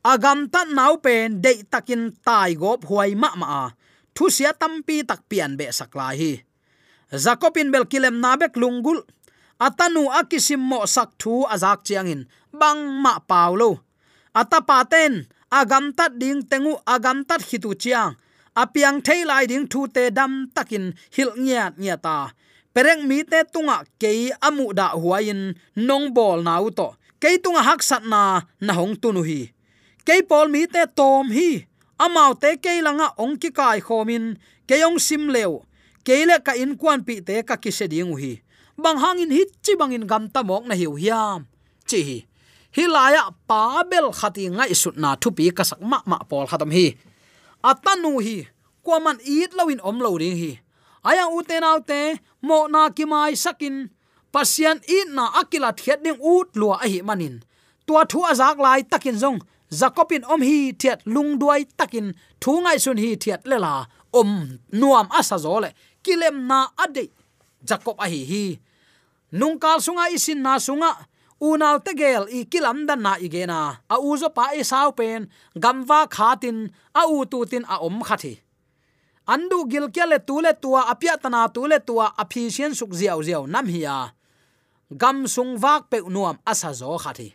agam 0.04 0.38
ta 0.52 0.64
nau 0.76 0.96
pen 1.04 1.40
de 1.44 1.52
takin 1.72 2.02
tai 2.26 2.54
gop 2.60 2.80
huai 2.88 3.14
ma 3.22 3.30
ma 3.40 3.70
thu 4.14 4.30
sia 4.30 4.50
tampi 4.60 5.02
tak 5.08 5.20
pian 5.28 5.52
be 5.58 5.66
sakla 5.78 6.08
hi. 6.18 6.32
Zakopin 7.24 7.68
bel 7.72 7.84
kilem 7.90 8.16
na 8.22 8.30
bek 8.40 8.54
lungul 8.62 8.98
atanu 9.66 10.02
akisim 10.18 10.62
mo 10.70 10.86
sak 10.94 11.10
thu 11.20 11.32
azak 11.54 11.80
chiangin. 11.86 12.22
Bang 12.60 12.80
ma 13.02 13.18
paulo 13.30 13.70
atapa 14.40 14.78
ten 14.92 15.26
agam 15.50 15.84
tat 15.98 16.12
ding 16.20 16.42
tengu 16.50 16.74
agam 16.94 17.18
tat 17.28 17.42
hitu 17.48 17.74
chiang. 17.82 18.14
Apiang 18.54 19.02
thailai 19.02 19.44
ding 19.50 19.66
thu 19.66 19.80
te 19.94 20.14
dam 20.14 20.32
takin 20.54 20.94
hil 21.14 21.30
nya 21.44 21.74
nya 21.74 21.96
ta 21.98 22.30
pereng 22.74 23.02
mi 23.08 23.18
te 23.30 23.38
tunga 23.52 23.82
ke 24.00 24.10
amu 24.46 24.66
da 24.78 24.86
huain 24.94 25.54
nong 25.74 26.06
bol 26.16 26.38
na 26.46 26.54
u 26.66 26.70
to 26.78 26.88
ke 27.22 27.38
tunga 27.42 27.62
hak 27.68 27.80
sat 27.88 28.02
na 28.12 28.22
na 28.66 28.72
hong 28.78 28.94
tu 29.02 29.08
nu 29.14 29.22
hi. 29.26 29.50
Ke 30.06 30.22
pol 30.28 30.46
mi 30.54 30.62
te 30.74 30.82
tom 30.98 31.30
hi 31.36 31.66
amau 31.98 32.34
te 32.34 32.56
ke 32.56 32.82
langa 32.82 33.12
ong 33.18 33.36
ki 33.38 33.50
kai 33.50 33.80
khomin, 33.80 34.36
ke 34.68 34.80
yong 34.80 34.98
sim 34.98 35.28
leo 35.28 35.62
ke 36.04 36.24
le 36.28 36.40
ka 36.44 36.52
in 36.52 36.76
kwan 36.76 37.04
pi 37.06 37.20
te 37.20 37.42
ka 37.42 37.56
ki 37.56 37.70
se 37.70 37.86
ding 37.88 38.12
hi 38.16 38.44
bang 38.76 38.98
hangin 38.98 39.30
hit 39.30 39.48
chi 39.62 39.72
bangin 39.78 40.06
gam 40.06 40.26
ta 40.28 40.42
mok 40.42 40.66
na 40.66 40.74
hiu 40.74 40.94
hiam. 40.98 41.46
Chi 41.86 42.00
hi. 42.02 42.18
Hilaya 42.76 43.30
pa 43.48 43.82
bel 43.90 44.10
khati 44.18 44.50
ngai 44.50 44.74
sut 44.74 44.96
na 45.02 45.14
thu 45.20 45.30
pi 45.36 45.50
ka 45.56 45.64
sak 45.70 45.80
ma 45.90 45.98
ma 46.10 46.18
pol 46.28 46.46
khatam 46.50 46.70
hi. 46.76 46.86
Atanu 47.62 48.18
hi. 48.26 48.36
Kwaman 48.84 49.18
eat 49.22 49.50
lawin 49.54 49.80
om 49.88 49.98
lo 50.04 50.10
ring 50.18 50.36
hi. 50.42 50.52
Aya 51.08 51.24
uten 51.30 51.64
autte 51.70 52.00
mo 52.42 52.66
na 52.66 52.90
ki 52.96 53.04
mai 53.12 53.34
sakin. 53.44 53.76
Pasian 54.32 54.78
eat 54.96 55.08
na 55.16 55.24
akila 55.40 55.70
thiat 55.78 56.02
ding 56.04 56.18
ut 56.18 56.48
lua 56.60 56.76
a 56.84 56.86
hi 56.92 57.00
manin. 57.08 57.36
Tua 57.86 58.02
thu 58.10 58.20
azak 58.30 58.58
lai 58.58 58.82
takin 58.82 59.16
zong 59.22 59.38
zakopin 59.80 60.24
om 60.32 60.42
hi 60.48 60.58
thiat 60.80 61.00
lung 61.14 61.30
duai 61.40 61.62
takin 61.78 62.06
thu 62.42 62.52
ngai 62.64 62.78
sun 62.84 62.98
hi 63.02 63.10
thiat 63.22 63.42
lela 63.50 63.72
om 64.20 64.30
nuam 64.80 65.06
asa 65.18 65.36
zole. 65.44 65.70
Kilem 66.04 66.36
na 66.50 66.58
ade. 66.84 67.04
Jakob 67.68 67.96
a 68.04 68.06
hi 68.12 68.20
hi. 68.30 68.44
Nungkal 69.38 69.78
sunga 69.84 70.04
isin 70.16 70.40
na 70.44 70.52
sunga. 70.66 70.92
Unal 71.48 71.76
tegel 71.86 72.24
i 72.38 72.40
kilam 72.52 72.78
dan 72.88 73.00
na 73.04 73.12
igena 73.26 73.60
a 73.94 73.96
uzo 74.10 74.28
pa 74.36 74.44
e 74.54 74.62
sau 74.70 74.90
pen. 74.98 75.20
Gamwa 75.62 76.00
khatin 76.14 76.58
a 76.94 77.02
u 77.14 77.18
tu 77.30 77.38
tin 77.50 77.64
a 77.74 77.76
om 77.86 77.98
khathi 78.08 78.34
andu 79.26 79.64
gil 79.68 79.88
kya 79.88 80.04
tule 80.26 80.52
tu 80.52 80.68
tua 80.68 80.82
apya 80.92 81.16
tana 81.16 81.48
tu 81.48 81.64
tua 81.64 81.78
tua 81.80 82.06
aphisien 82.16 82.74
suk 82.74 82.92
ziaw 82.92 83.20
ziaw 83.22 83.46
nam 83.48 83.66
hiya 83.66 84.12
gam 84.92 85.26
sung 85.26 85.56
wak 85.56 85.88
pe 85.90 85.98
nuam 86.08 86.36
asa 86.44 86.72
zo 86.72 86.96
khathi 86.98 87.32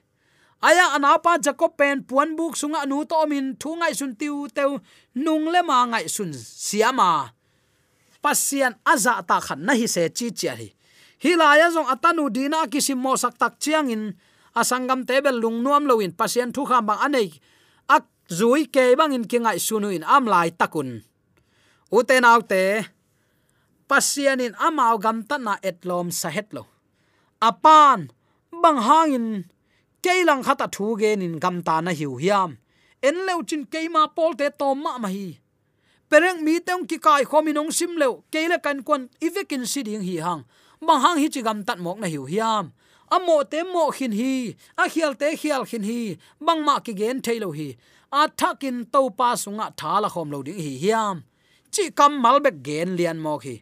aya 0.62 0.96
anapa 0.96 1.40
jacob 1.40 1.76
pen 1.80 2.04
puan 2.04 2.36
buk 2.36 2.54
sunga 2.60 2.84
nu 2.90 3.06
to 3.08 3.20
min 3.32 3.56
thu 3.62 3.76
ngai 3.80 3.94
sun 3.96 4.16
tiu 4.20 4.48
teu 4.52 4.80
nung 5.16 5.46
le 5.54 5.62
ma 5.64 5.86
ngai 5.92 6.06
sun 6.12 6.32
siama 6.36 7.32
pasian 8.20 8.76
aza 8.84 9.24
ta 9.24 9.40
khan 9.40 9.64
na 9.64 9.74
hi 9.74 9.88
se 9.88 10.04
chi 10.12 10.28
chi 10.36 10.52
hi. 10.52 10.68
Hilaya 11.20 11.68
zong 11.68 11.88
atanu 11.92 12.32
dina 12.32 12.64
kisim 12.72 13.00
mo 13.00 13.16
sak 13.20 13.36
tak 13.36 13.60
chiang 13.60 13.92
in 13.92 14.16
asangam 14.56 15.04
tebel 15.04 15.36
lung 15.36 15.60
nuam 15.60 15.84
loin 15.84 16.16
pasien 16.16 16.56
thu 16.56 16.64
kham 16.64 16.88
bang 16.88 17.00
anei. 17.04 17.28
Ak 17.92 18.08
zui 18.32 18.72
ke 18.72 18.96
bang 18.96 19.12
in 19.12 19.28
kingai 19.28 19.60
sunu 19.60 19.92
in 19.92 20.08
am 20.08 20.24
lai 20.32 20.52
takun. 20.56 21.04
Uten 21.92 22.24
autte 22.24 22.88
pasien 23.90 24.40
in 24.40 24.56
amao 24.56 24.96
gam 24.96 25.28
ta 25.28 25.36
na 25.36 25.60
etlom 25.60 26.08
sahet 26.08 26.48
lo. 26.56 26.64
Apan, 27.44 28.12
bang 28.52 28.80
hangin 28.80 29.28
keilang 30.04 30.44
khata 30.44 30.68
thu 30.76 30.96
gen 31.00 31.22
in 31.22 31.40
gam 31.44 31.62
ta 31.68 31.82
na 31.82 31.92
hiu 31.92 32.16
hiam. 32.22 32.58
En 33.08 33.16
leu 33.28 33.40
chin 33.50 33.64
keima 33.72 34.04
pol 34.16 34.32
te 34.40 34.48
tom 34.60 34.78
ma 34.84 34.98
ma 34.98 35.10
hi. 35.16 35.28
Pereng 36.10 36.40
mi 36.46 36.60
teng 36.68 36.84
ki 36.90 36.98
kai 37.06 37.24
khomi 37.30 37.52
nong 37.54 37.72
sim 37.78 37.92
leu 38.02 38.14
keile 38.34 38.58
kan 38.66 38.80
kon 38.88 39.02
ivekin 39.26 39.64
siding 39.72 40.04
hi 40.08 40.16
hang. 40.26 40.42
Bang 40.88 41.02
hang 41.04 41.18
hi 41.22 41.28
chi 41.34 41.42
gam 41.48 41.64
tat 41.68 41.80
mok 41.86 41.98
na 42.00 42.08
hiu 42.08 42.24
hiam. 42.32 42.66
Amo 43.16 43.44
te 43.52 43.64
mo 43.64 43.92
khin 43.98 44.12
hi, 44.12 44.56
a 44.78 44.84
khial 44.94 45.14
te 45.22 45.28
khial 45.42 45.64
khin 45.70 45.84
hi, 45.90 46.18
bang 46.46 46.62
ma 46.66 46.80
ki 46.86 46.94
gen 47.00 47.22
thailo 47.26 47.50
hi. 47.58 47.70
A 48.12 48.22
thakin 48.40 48.78
to 48.94 49.10
pa 49.10 49.30
sunga 49.44 49.68
thala 49.80 50.10
khom 50.14 50.30
lo 50.34 50.40
ding 50.48 50.62
hi 50.66 50.74
hiam. 50.84 51.16
Chi 51.74 51.84
kam 51.98 52.14
malbek 52.24 52.58
gen 52.68 52.90
lian 52.98 53.18
mo 53.26 53.38
khi 53.44 53.56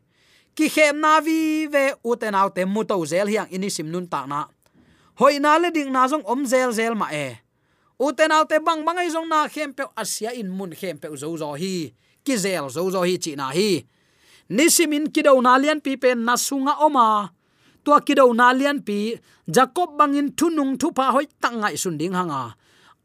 ki 0.58 0.69
khem 0.73 1.02
na 1.02 1.19
vi 1.21 1.67
ve 1.67 1.93
uten 2.04 2.36
au 2.36 2.50
mu 2.65 2.82
to 2.84 3.06
zel 3.06 3.28
hiang 3.28 3.50
ini 3.56 3.69
sim 3.69 3.91
nun 3.91 4.08
ta 4.08 4.26
na 4.26 4.39
hoi 5.19 5.41
na 5.41 5.58
le 5.58 5.73
ding 5.73 5.89
na 5.91 6.08
jong 6.08 6.25
om 6.25 6.45
zel 6.45 6.71
zel 6.73 6.93
ma 6.93 7.10
e. 7.13 7.38
Uten 7.97 8.32
au 8.32 8.45
te 8.45 8.62
bang 8.62 8.86
bang 8.86 9.01
ai 9.01 9.10
jong 9.10 9.25
na 9.25 9.47
khem 9.49 9.73
pe 9.73 9.84
asia 9.97 10.32
in 10.38 10.49
mun 10.53 10.71
khem 10.77 10.97
pe 11.01 11.10
zo 11.17 11.34
zo 11.38 11.53
hi. 11.58 11.93
Ki 12.25 12.38
zel 12.38 12.69
zo 12.69 12.86
zo 12.93 13.01
hi 13.01 13.17
chi 13.17 13.34
na 13.34 13.49
hi. 13.49 13.86
Nisimin 14.49 15.10
kido 15.10 15.34
na 15.41 15.58
lian 15.58 15.82
pi 15.82 15.97
pe 15.97 16.13
na 16.13 16.38
sunga 16.38 16.77
oma. 16.86 17.34
Tua 17.84 17.99
kido 18.01 18.30
na 18.36 18.53
lian 18.53 18.84
pi, 18.84 19.17
jacob 19.47 19.97
bangin 19.97 20.30
thunung 20.38 20.77
thu 20.77 20.91
pa 20.91 21.12
hoi 21.15 21.25
tangai 21.41 21.75
sun 21.80 21.97
ding 21.97 22.13
hanga. 22.13 22.53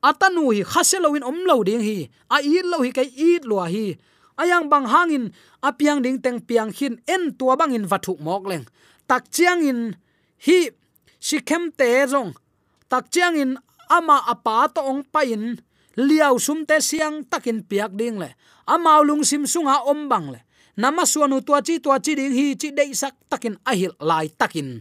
Atanu 0.02 0.52
hi 0.52 0.62
khaselowin 0.62 1.24
omlo 1.24 1.64
ding 1.64 1.80
hi. 1.80 2.10
A 2.28 2.42
i 2.42 2.60
lo 2.62 2.82
hi 2.84 2.90
kai 2.90 3.08
i 3.08 3.40
lo 3.42 3.64
hi. 3.64 3.96
Ayang 4.36 4.68
bang 4.68 4.86
hangin 4.90 5.24
apiang 5.62 6.02
ding 6.04 6.18
teng 6.18 6.40
piang 6.42 6.70
hin 6.74 7.00
en 7.08 7.32
tua 7.38 7.56
bangin 7.56 7.86
vathuk 7.88 8.20
mok 8.20 8.44
leng. 8.50 8.64
Tak 9.08 9.30
chiang 9.30 9.62
in, 9.62 9.94
hi 10.44 10.70
sikhem 11.22 11.70
te 11.78 11.86
jong 12.10 12.34
tak 12.90 13.08
chiang 13.14 13.38
in 13.38 13.52
ama 13.88 14.24
apa 14.28 14.68
to 14.72 14.80
ong 14.80 15.04
pa 15.06 15.22
in. 15.24 15.56
Liao 15.96 16.40
sum 16.40 16.64
te 16.64 16.80
siang 16.80 17.24
takin 17.28 17.60
piak 17.60 17.92
ding 17.92 18.16
le. 18.16 18.32
Amao 18.64 19.04
lung 19.04 19.24
sim 19.24 19.44
sunga 19.44 19.84
om 19.84 20.08
bang 20.08 20.32
le. 20.32 20.40
Nama 20.76 21.04
suanu 21.04 21.44
tua 21.44 21.60
chi 21.60 21.76
tua 21.84 22.00
chi 22.00 22.16
ding 22.16 22.32
hi 22.32 22.56
chi 22.56 22.72
dei 22.72 22.96
sak 22.96 23.28
takin 23.28 23.60
ahil 23.68 23.92
lai 24.00 24.32
takin. 24.32 24.80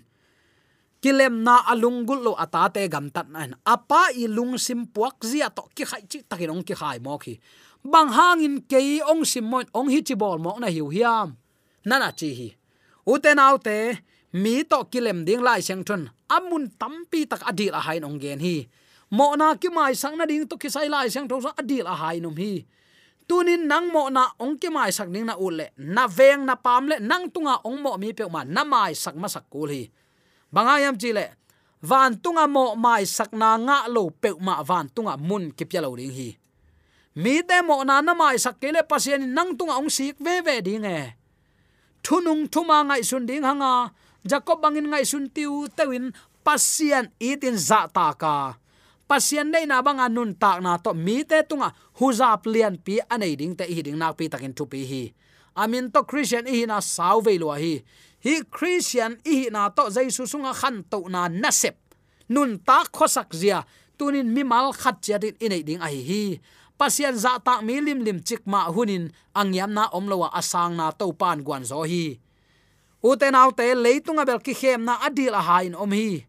Kilem 1.03 1.43
na 1.43 1.67
alung 1.67 2.07
gul 2.07 2.23
lo 2.23 2.31
ata 2.39 2.71
te 2.71 2.87
gam 2.87 3.11
tat 3.11 3.27
nan 3.27 3.59
apa 3.67 4.15
i 4.15 4.23
lung 4.27 4.55
sim 4.55 4.87
puak 4.87 5.19
zia 5.19 5.51
to 5.51 5.67
ki 5.75 5.83
khai 5.83 6.03
chi 6.07 6.23
takin 6.23 6.55
ong 6.55 6.63
ki 6.63 6.75
khai 6.79 7.03
mo 7.03 7.19
khi 7.19 7.35
bang 7.83 8.09
hangin 8.13 8.55
ke 8.69 9.01
ong 9.03 9.25
sim 9.25 9.43
mon 9.51 9.67
ong 9.73 9.89
hi 9.91 9.99
chi 10.05 10.15
bol 10.15 10.39
mo 10.39 10.55
na 10.59 10.71
hiu 10.71 10.87
hiam. 10.87 11.35
Nana 11.83 12.15
chi 12.15 12.29
hi. 12.39 12.49
Uten 13.03 13.39
autte 13.41 13.99
mi 14.31 14.63
to 14.63 14.79
kilem 14.87 15.27
ding 15.27 15.43
lai 15.43 15.59
seng 15.59 15.83
thun 15.83 16.07
amun 16.31 16.71
tampi 16.79 17.27
tak 17.27 17.43
adil 17.43 17.75
a 17.75 17.81
hain 17.83 18.07
ong 18.07 18.15
gen 18.15 18.39
hi. 18.39 18.63
Mo 19.11 19.35
na 19.35 19.59
ki 19.59 19.67
mai 19.67 19.91
sang 19.91 20.15
na 20.15 20.23
ding 20.23 20.47
to 20.47 20.55
ki 20.55 20.71
sai 20.71 20.87
lai 20.87 21.11
sang 21.11 21.27
tho 21.27 21.43
adil 21.43 21.83
a 21.83 21.95
hai 21.95 22.23
num 22.23 22.35
hi. 22.39 22.63
Tunin 23.27 23.67
nang 23.67 23.91
mo 23.91 24.07
na 24.07 24.31
ong 24.39 24.55
ki 24.55 24.71
mai 24.71 24.91
sak 24.91 25.11
ning 25.11 25.27
na 25.27 25.35
ule 25.35 25.75
na 25.75 26.07
veng 26.07 26.47
na 26.47 26.55
pam 26.55 26.87
le, 26.87 26.99
nang 26.99 27.27
tunga 27.27 27.59
ong 27.67 27.83
mo 27.83 27.99
mi 27.99 28.15
pe 28.15 28.23
ma 28.31 28.47
na 28.47 28.63
mai 28.63 28.95
sak 28.95 29.15
ma 29.19 29.27
sak 29.27 29.51
kul 29.51 29.67
hi. 29.67 29.83
Bangayam 30.51 30.95
chi 30.99 31.11
le, 31.11 31.27
van 31.83 32.15
tunga 32.19 32.47
mo 32.47 32.75
mai 32.75 33.03
sak 33.03 33.35
na 33.35 33.59
nga 33.59 33.87
lo 33.91 34.11
pe 34.11 34.31
ma 34.39 34.63
van 34.63 34.87
tunga 34.91 35.19
mun 35.19 35.51
ki 35.51 35.63
pya 35.67 35.83
lo 35.83 35.95
ding 35.95 36.11
hi. 36.11 36.29
Mi 37.19 37.43
te 37.43 37.59
mo 37.59 37.83
na 37.83 37.99
na 37.99 38.15
mai 38.15 38.39
sak 38.39 38.63
ke 38.63 38.71
le 38.71 38.83
pasien 38.87 39.19
nang 39.35 39.59
tunga 39.59 39.75
ong 39.75 39.91
sik 39.91 40.15
ve 40.23 40.39
ve 40.39 40.63
ding 40.63 40.87
e. 40.87 41.19
Thunung 41.99 42.47
thuma 42.47 42.83
ngai 42.87 43.03
sun 43.03 43.27
ding 43.27 43.43
hanga 43.43 43.91
jacob 44.25 44.61
bangin 44.61 44.89
ngai 44.89 45.05
sun 45.05 45.29
tiu 45.29 45.67
tewin 45.73 46.13
pasien 46.45 47.09
itin 47.21 47.57
za 47.57 47.87
ta 47.89 48.13
ka. 48.13 48.57
Pasien 49.09 49.51
nei 49.51 49.67
na 49.67 49.83
banga 49.83 50.07
nun 50.07 50.31
tak 50.37 50.63
na 50.63 50.79
to 50.79 50.95
mi 50.95 51.23
te 51.27 51.43
tunga 51.43 51.75
huza 51.99 52.31
plian 52.39 52.79
pi 52.79 53.03
anei 53.11 53.35
ding 53.35 53.55
te 53.59 53.67
hi 53.67 53.81
ding 53.83 53.99
nak 53.99 54.15
pi 54.17 54.31
takin 54.31 54.53
tu 54.55 54.65
pi 54.65 54.87
hi. 54.87 55.03
Amin 55.55 55.91
to 55.91 56.03
christian 56.07 56.47
hi 56.47 56.63
na 56.63 56.79
sau 56.79 57.19
ve 57.19 57.35
lo 57.35 57.51
hi. 57.51 57.83
Hi 58.23 58.35
christian 58.47 59.19
hi 59.27 59.51
na 59.51 59.67
to 59.67 59.91
jaisu 59.91 60.23
sunga 60.23 60.55
khan 60.55 60.87
to 60.87 61.11
na 61.11 61.27
nasep. 61.27 61.75
Nun 62.31 62.63
ta 62.63 62.87
khosak 62.87 63.35
zia, 63.35 63.67
tunin 63.99 64.31
mi 64.31 64.47
mal 64.47 64.71
khat 64.71 65.03
chia 65.03 65.19
din 65.19 65.35
inei 65.43 65.63
ding 65.67 65.83
ai 65.83 65.99
hi 65.99 66.23
pasian 66.81 67.13
za 67.13 67.37
ta 67.37 67.61
mi 67.61 67.77
lim 67.77 68.01
lim 68.01 68.19
chik 68.25 68.41
ma 68.49 68.65
hunin 68.73 69.13
angyam 69.37 69.69
na 69.77 69.85
omlowa 69.93 70.33
asang 70.33 70.73
na 70.73 70.89
to 70.89 71.13
pan 71.13 71.45
gwan 71.45 71.61
zo 71.61 71.85
hi 71.85 72.17
uten 73.01 73.35
autte 73.35 73.65
leitunga 73.73 74.23
bel 74.25 74.41
ki 74.45 74.53
khem 74.53 74.85
na 74.85 75.01
adil 75.05 75.33
a 75.33 75.41
hain 75.41 75.73
om 75.75 75.91
hi. 75.91 76.25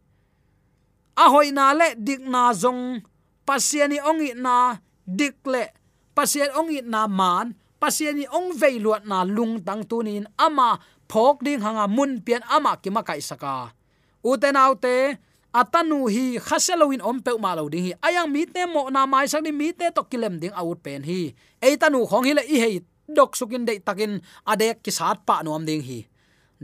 A 1.17 1.29
hoi 1.29 1.53
na 1.53 1.73
le 1.77 1.93
dik 1.97 2.25
na 2.25 2.53
zong 2.57 3.05
pasiani 3.45 4.01
ongi 4.01 4.33
na 4.33 4.81
dik 5.05 5.45
le, 5.45 5.69
pasien 6.17 6.49
ongi 6.57 6.81
na 6.81 7.05
man 7.09 7.53
pasiani 7.77 8.25
ong 8.31 8.57
vei 8.57 8.81
luat 8.81 9.05
na 9.05 9.27
lung 9.27 9.61
tang 9.67 9.85
tunin 9.85 10.25
ama 10.39 10.79
phok 11.13 11.45
ding 11.45 11.61
hanga 11.61 11.85
mun 11.85 12.25
pian 12.25 12.41
ama 12.49 12.81
ki 12.81 12.89
ma 12.89 13.05
kai 13.05 13.21
saka. 13.21 13.77
Uten 14.25 14.57
autte 14.57 15.21
atanu 15.53 16.09
hi 16.09 16.41
khaseloin 16.41 17.05
om 17.05 17.21
pe 17.21 17.37
ma 17.37 17.53
lo 17.53 17.69
ding 17.69 17.85
hi. 17.85 17.93
Ayang 18.01 18.33
mi 18.33 18.49
te 18.49 18.65
mo 18.65 18.89
na 18.89 19.05
mai 19.05 19.29
sang 19.29 19.45
ni 19.45 19.53
mi 19.53 19.77
te 19.77 19.93
to 19.93 20.09
kilem 20.09 20.41
ding 20.41 20.55
out 20.57 20.81
pen 20.81 21.05
hi. 21.05 21.37
Ei 21.61 21.77
tanu 21.77 22.09
khong 22.09 22.25
hi 22.25 22.33
le 22.33 22.43
i 22.49 22.57
hei 22.63 22.75
dok 23.05 23.37
sukin 23.37 23.69
dei 23.69 23.77
takin 23.85 24.25
adek 24.49 24.81
ki 24.81 24.89
sat 24.89 25.29
pa 25.29 25.45
nom 25.45 25.61
ding 25.69 25.85
hi 25.85 26.09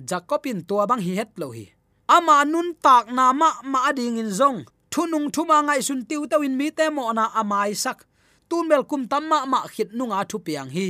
jakopin 0.08 0.60
tua 0.68 0.86
bang 0.86 1.00
hi 1.00 1.16
het 1.16 1.30
lo 1.40 1.50
hi. 1.50 1.66
Ama 2.06 2.44
nun 2.44 2.74
tak 2.84 3.12
na 3.12 3.32
ma 3.32 3.50
ma 3.64 3.78
ading 3.88 4.18
in 4.18 4.30
zong. 4.30 4.64
Thunung 4.90 5.28
thuma 5.34 5.62
ngai 5.62 5.80
sun 5.82 6.04
tiu 6.08 6.26
tawin 6.30 6.56
mi 6.56 6.70
te 6.70 6.90
mo 6.90 7.12
na 7.12 7.24
amai 7.40 7.74
sak 7.74 7.98
tun 8.48 8.68
mel 8.68 8.84
kum 8.90 9.04
tam 9.10 9.28
ma 9.28 9.44
ma 9.44 9.60
khit 9.68 9.90
nunga 9.92 10.24
thu 10.30 10.38
piang 10.38 10.70
hi. 10.76 10.88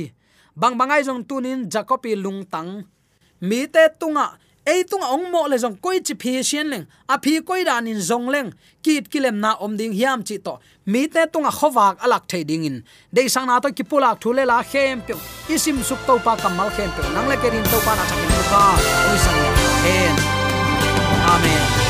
Bang 0.55 0.75
bangai 0.79 1.03
jong 1.07 1.23
tunin 1.29 1.69
jacobi 1.71 2.15
lung 2.15 2.43
tang. 2.53 2.83
Mi 3.41 3.67
te 3.67 3.83
tunga 3.99 4.25
ei 4.69 4.83
tunga 4.89 5.07
ong 5.15 5.25
mo 5.31 5.47
le 5.51 5.57
jong 5.57 5.77
koi 5.83 5.99
chi 6.05 6.13
phi 6.21 6.43
sian 6.49 6.67
leng. 6.71 6.85
A 7.13 7.17
phi 7.23 7.41
koi 7.41 7.63
dan 7.63 7.87
in 7.87 7.99
jong 8.09 8.27
leng. 8.33 8.49
Kit 8.83 9.09
kilem 9.11 9.37
na 9.43 9.55
om 9.65 9.77
ding 9.79 9.93
hiam 9.99 10.23
chi 10.27 10.37
to. 10.45 10.53
Mi 10.85 11.07
te 11.07 11.25
tunga 11.33 11.51
khowak 11.59 11.95
alak 12.05 12.23
thei 12.29 12.43
ding 12.43 12.65
in. 12.69 12.77
Dei 13.13 13.27
sang 13.27 13.47
na 13.47 13.59
to 13.59 13.71
ki 13.71 13.83
pulak 13.83 14.21
thule 14.21 14.45
la 14.45 14.61
khem 14.71 15.01
pe 15.07 15.13
isim 15.53 15.77
suk 15.83 16.01
to 16.07 16.19
pa 16.25 16.35
kamal 16.41 16.69
khem 16.75 16.89
pe 16.95 17.01
nang 17.13 17.27
le 17.29 17.35
kerin 17.41 17.65
to 17.71 17.77
pa 17.85 17.93
na 17.97 18.03
chakin 18.09 18.29
to 18.37 18.43
pa 18.51 18.63
oi 19.11 19.17
sang 19.25 19.39
ya. 19.43 19.49
Amen. 21.29 21.88